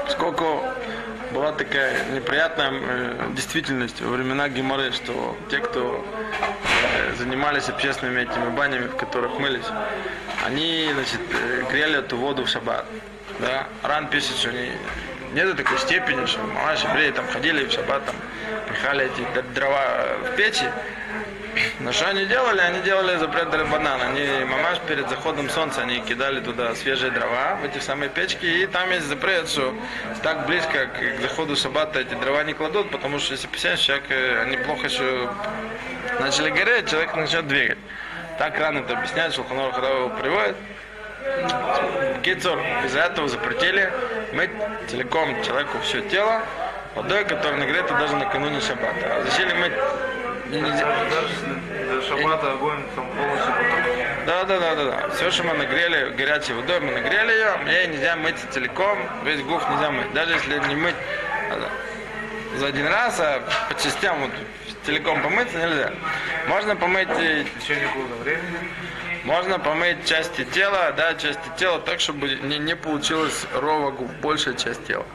Поскольку 0.07 0.63
была 1.35 1.53
такая 1.53 2.03
неприятная 2.15 2.71
э, 2.73 3.31
действительность 3.35 4.01
во 4.01 4.13
времена 4.13 4.49
Геморы, 4.49 4.91
что 4.93 5.37
те, 5.51 5.59
кто 5.59 6.03
э, 6.95 7.15
занимались 7.17 7.69
общественными 7.69 8.23
этими 8.23 8.49
банями, 8.57 8.87
в 8.87 8.97
которых 8.97 9.39
мылись, 9.39 9.67
они 10.47 10.91
значит, 10.95 11.21
э, 11.31 11.65
грели 11.71 11.99
эту 11.99 12.17
воду 12.17 12.45
в 12.45 12.49
шаббат. 12.49 12.87
Да? 13.39 13.67
Ран 13.83 14.09
пишет, 14.09 14.37
что 14.37 14.49
они 14.49 14.73
не 15.33 15.45
до 15.45 15.55
такой 15.55 15.79
степени, 15.79 16.27
что 16.27 16.41
малаш 16.41 16.85
евреи 16.85 17.11
там 17.11 17.27
ходили 17.29 17.65
в 17.65 17.73
шаббат, 17.73 18.05
там, 18.05 18.15
пихали 18.69 19.07
эти 19.07 19.43
дрова 19.55 20.07
в 20.25 20.37
печи, 20.37 20.67
Но 21.81 21.93
что 21.93 22.09
они 22.09 22.25
делали? 22.27 22.61
Они 22.61 22.81
делали 22.81 23.17
запрет 23.19 23.49
банан. 23.49 24.01
Они, 24.01 24.45
мамаш, 24.45 24.79
перед 24.89 25.09
заходом 25.09 25.51
солнца, 25.51 25.83
они 25.83 26.01
кидали 26.01 26.41
туда 26.41 26.75
свежие 26.75 27.11
дрова 27.11 27.57
в 27.57 27.65
эти 27.65 27.79
самые 27.79 28.09
печки. 28.09 28.47
И 28.47 28.67
там 28.67 28.91
есть 28.91 29.07
запрет, 29.07 29.49
что 29.49 29.75
так 30.23 30.47
близко 30.47 30.87
к, 30.87 31.21
заходу 31.21 31.57
шаббата 31.57 32.01
эти 32.01 32.15
дрова 32.15 32.45
не 32.45 32.55
кладут, 32.55 32.91
потому 32.91 33.19
что 33.19 33.33
если 33.33 33.49
представляешь, 33.49 33.81
человек, 33.81 34.05
э, 34.09 34.43
они 34.43 34.57
плохо 34.57 34.87
еще 34.87 35.31
начали 36.21 36.51
гореть, 36.51 36.89
человек 36.91 37.15
начнет 37.15 37.47
двигать. 37.47 37.79
Так 38.39 38.59
рано 38.59 38.79
это 38.79 38.97
объясняет, 38.97 39.33
что 39.33 39.45
Ханор 39.45 39.73
его 39.73 40.09
приводит. 40.11 40.57
Кицур, 42.23 42.59
из-за 42.87 43.01
этого 43.01 43.29
запретили 43.29 43.93
мыть 44.33 44.51
целиком 44.89 45.43
человеку 45.43 45.79
все 45.83 46.01
тело 46.03 46.43
водой, 46.95 47.25
которая 47.25 47.59
нагрета 47.59 47.95
даже 47.95 48.17
накануне 48.17 48.61
шаббата. 48.61 48.95
А 49.05 49.19
Разрешили 49.19 49.53
мыть 49.55 49.73
нельзя- 50.51 50.87
Даже 51.11 52.01
до 52.01 52.03
шаббата 52.03 52.53
огонь 52.53 52.83
там 52.95 53.07
полностью 53.11 53.53
потом. 53.53 54.27
Да, 54.27 54.45
да, 54.45 54.59
да, 54.61 54.75
да, 54.77 54.85
да. 54.85 55.09
Все, 55.15 55.31
что 55.31 55.43
мы 55.45 55.55
нагрели 55.55 56.11
горячей 56.11 56.53
водой, 56.53 56.81
мы 56.81 56.93
нагрели 56.93 57.33
ее, 57.33 57.55
ей 57.67 57.87
нельзя 57.89 58.17
мыть 58.17 58.37
целиком, 58.51 58.99
весь 59.25 59.41
гуф 59.43 59.69
нельзя 59.69 59.91
мыть. 59.91 60.13
Даже 60.13 60.35
если 60.35 60.59
не 60.69 60.77
мыть 60.77 60.95
а, 61.51 61.69
за 62.59 62.67
один 62.67 62.87
раз, 62.87 63.19
а 63.19 63.43
по 63.69 63.75
частям 63.75 64.21
вот, 64.21 64.31
целиком 64.85 65.23
помыться 65.23 65.59
нельзя. 65.59 65.93
Можно 66.49 66.77
помыть 66.77 67.09
времени. 67.09 67.47
Можно 69.25 69.61
помыть 69.61 70.05
части 70.05 70.45
тела, 70.45 70.93
да, 70.97 71.15
части 71.15 71.49
тела 71.57 71.79
так, 71.79 72.01
чтобы 72.01 72.29
не, 72.43 72.59
не 72.59 72.75
получилось 72.75 73.47
ровогу 73.55 74.07
в 74.07 74.21
большая 74.21 74.55
часть 74.55 74.85
тела. 74.87 75.07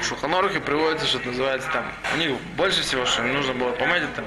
В 0.00 0.04
Шуханорухе 0.04 0.60
приводится, 0.60 1.06
что 1.06 1.18
называется 1.26 1.68
там, 1.72 1.84
у 2.14 2.18
них 2.18 2.30
больше 2.56 2.82
всего, 2.82 3.04
что 3.04 3.22
им 3.22 3.34
нужно 3.34 3.52
было 3.52 3.72
помыть, 3.72 4.02
это 4.04 4.24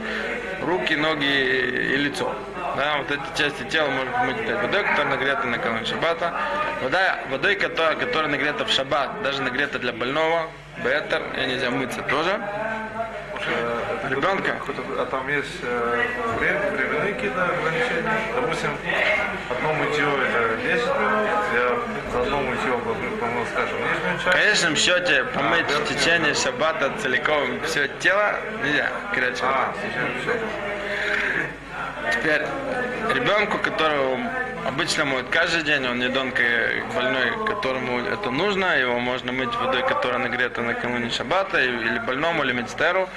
руки, 0.64 0.96
ноги 0.96 1.26
и 1.26 1.96
лицо. 1.96 2.36
Да, 2.76 2.98
вот 3.00 3.10
эти 3.10 3.42
части 3.42 3.64
тела 3.64 3.90
можно 3.90 4.12
помыть 4.12 4.38
этой 4.38 4.56
водой, 4.58 4.84
которая 4.84 5.16
нагрета 5.16 5.48
накануне 5.48 5.86
шаббата. 5.86 6.34
Вода, 6.84 7.20
водой, 7.30 7.56
которая, 7.56 7.96
которая 7.96 8.30
нагрета 8.30 8.66
в 8.66 8.70
шаббат, 8.70 9.24
даже 9.24 9.42
нагрета 9.42 9.80
для 9.80 9.94
больного, 9.94 10.52
бетер, 10.78 11.24
и 11.38 11.48
нельзя 11.48 11.72
мыться 11.72 12.02
тоже. 12.04 12.40
Ребенка? 14.12 14.60
А 14.98 15.06
там 15.06 15.28
есть 15.30 15.48
э, 15.64 16.06
время, 16.38 16.72
временные 16.72 17.14
какие-то 17.14 17.44
ограничения. 17.46 18.12
Допустим, 18.36 18.72
одно 19.50 19.74
мытье 19.74 20.06
это 20.06 20.58
10 20.62 20.86
минут, 20.86 21.30
я 21.54 22.12
за 22.12 22.22
одно 22.22 22.42
мытье 22.42 22.78
помыл, 23.20 23.46
скажем, 23.54 23.78
нижнюю 23.78 24.18
В 24.18 24.24
часть. 24.24 24.38
конечном 24.38 24.76
счете 24.76 25.24
помыть 25.34 25.72
в 25.72 25.86
течение 25.88 26.34
шаббата 26.34 26.92
целиком 27.02 27.62
все 27.66 27.88
тело 28.00 28.36
нельзя, 28.64 28.90
короче. 29.14 29.44
А, 29.44 29.74
в. 30.26 32.12
Теперь 32.12 32.42
ребенку, 33.16 33.58
которого 33.60 34.20
обычно 34.68 35.06
моют 35.06 35.30
каждый 35.30 35.64
день, 35.64 35.88
он 35.88 36.00
не 36.00 36.10
донка 36.10 36.44
больной, 36.94 37.32
которому 37.48 38.00
это 38.00 38.30
нужно, 38.30 38.78
его 38.78 39.00
можно 39.00 39.32
мыть 39.32 39.56
водой, 39.56 39.84
которая 39.88 40.20
нагрета 40.20 40.62
накануне 40.62 41.10
шаббата, 41.10 41.62
или 41.64 42.00
больному, 42.00 42.44
или 42.44 42.52
медстеру. 42.52 43.08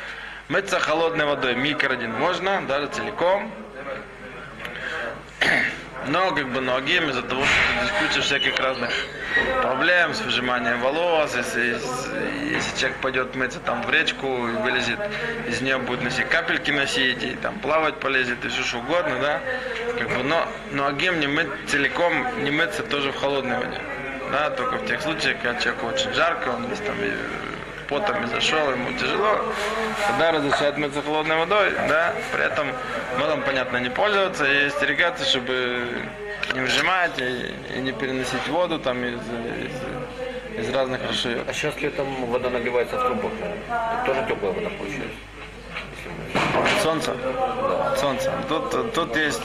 Мыться 0.49 0.78
холодной 0.78 1.24
водой, 1.24 1.55
микродин 1.55 2.12
можно, 2.12 2.61
даже 2.68 2.88
целиком. 2.88 3.51
Но 6.07 6.34
как 6.34 6.53
бы 6.53 6.61
ноги 6.61 6.97
из-за 6.97 7.22
того, 7.22 7.42
что 7.45 8.12
здесь 8.12 8.24
всяких 8.26 8.59
разных 8.61 8.90
проблем 9.62 10.12
с 10.12 10.20
выжиманием 10.20 10.82
волос, 10.82 11.34
если, 11.34 11.78
если 12.53 12.78
человек 12.78 12.99
пойдет 12.99 13.34
мыться 13.34 13.59
там 13.61 13.80
в 13.84 13.90
речку 13.90 14.26
и 14.26 14.53
вылезет, 14.53 14.99
из 15.49 15.62
нее 15.62 15.78
будет 15.78 16.03
носить 16.03 16.28
капельки 16.28 16.70
носить, 16.70 17.22
и 17.22 17.36
там 17.36 17.59
плавать 17.61 17.99
полезет, 18.01 18.45
и 18.45 18.49
все 18.49 18.62
что 18.62 18.80
угодно, 18.80 19.18
да, 19.22 19.40
как 19.99 20.11
бы, 20.11 20.22
но 20.24 20.47
ноги 20.72 21.07
не 21.07 21.26
мыть 21.26 21.49
целиком, 21.68 22.45
не 22.45 22.51
мыться 22.51 22.82
тоже 22.82 23.12
в 23.12 23.16
холодной 23.16 23.57
воде, 23.57 23.80
да, 24.30 24.51
только 24.51 24.76
в 24.76 24.86
тех 24.86 25.01
случаях, 25.01 25.38
когда 25.40 25.59
человеку 25.59 25.86
очень 25.86 26.12
жарко, 26.12 26.51
он 26.51 26.68
весь 26.68 26.80
там 26.80 26.97
потом 27.95 28.24
и 28.24 28.26
зашел, 28.26 28.70
ему 28.70 28.92
тяжело, 28.99 29.38
тогда 30.07 30.32
разрешают 30.32 30.76
мыться 30.78 31.03
холодной 31.03 31.36
водой, 31.36 31.72
да, 31.88 32.14
при 32.32 32.45
этом 32.45 32.66
мылом, 33.18 33.42
понятно, 33.42 33.76
не 33.78 33.90
пользоваться 33.90 34.45
и 34.45 34.66
остерегаться, 34.66 35.24
чтобы 35.24 36.09
не 36.55 36.61
выжимать 36.61 37.18
и, 37.18 37.55
и 37.76 37.80
не 37.80 37.92
переносить 37.92 38.49
воду 38.49 38.78
там 38.78 39.05
из, 39.05 39.20
из, 39.20 40.66
из 40.66 40.74
разных 40.74 41.01
расширок. 41.09 41.45
А 41.49 41.53
сейчас 41.53 41.80
летом 41.80 42.07
вода 42.26 42.51
нагревается 42.51 42.97
в 42.97 43.05
трубах. 43.05 43.32
Это 43.68 44.07
тоже 44.07 44.26
теплая 44.28 44.53
вода 44.53 44.70
получается. 44.78 45.18
Солнце. 46.82 47.16
Солнце. 47.97 48.32
Тут, 48.49 48.92
тут 48.92 49.16
есть 49.16 49.42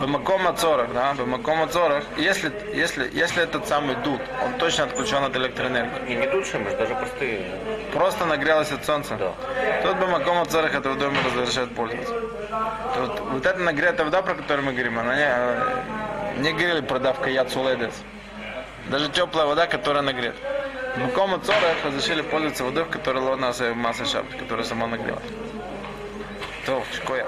Бамаком 0.00 0.46
Ацорах, 0.46 0.92
да, 0.92 1.14
Бамаком 1.14 1.62
Ацорах. 1.62 2.04
Если, 2.16 2.52
если, 2.74 3.10
если 3.12 3.42
этот 3.42 3.66
самый 3.66 3.96
дуд, 3.96 4.20
он 4.44 4.54
точно 4.58 4.84
отключен 4.84 5.24
от 5.24 5.34
электроэнергии. 5.36 6.08
Не, 6.08 6.16
не 6.16 6.26
тут 6.26 6.46
шимыш, 6.46 6.74
даже 6.74 6.94
простые. 6.94 7.50
Просто 7.92 8.26
нагрелось 8.26 8.70
от 8.70 8.84
солнца. 8.84 9.16
Да. 9.16 9.32
Тут 9.82 9.98
Бамаком 9.98 10.38
Ацорах 10.38 10.74
этой 10.74 10.92
водой 10.92 11.10
разрешают 11.24 11.74
пользоваться. 11.74 12.14
Тут, 12.94 13.20
вот 13.20 13.46
эта 13.46 13.58
нагретая 13.60 14.04
вода, 14.04 14.22
про 14.22 14.34
которую 14.34 14.66
мы 14.66 14.72
говорим, 14.72 14.98
она 14.98 15.16
не, 15.16 16.42
не 16.42 16.52
говорили 16.52 16.80
продавка 16.80 17.30
Яцуледес. 17.30 17.94
Даже 18.90 19.08
теплая 19.10 19.46
вода, 19.46 19.66
которая 19.66 20.02
нагрета. 20.02 20.36
Бамаком 20.96 21.34
Ацорах 21.34 21.84
разрешили 21.84 22.20
пользоваться 22.20 22.64
водой, 22.64 22.84
в 22.84 22.90
которой 22.90 23.22
ловна 23.22 23.52
масса 23.74 24.04
шапки, 24.04 24.36
которая 24.36 24.66
сама 24.66 24.86
нагрелась. 24.86 25.22
То, 26.66 26.82
шкоя. 26.92 27.26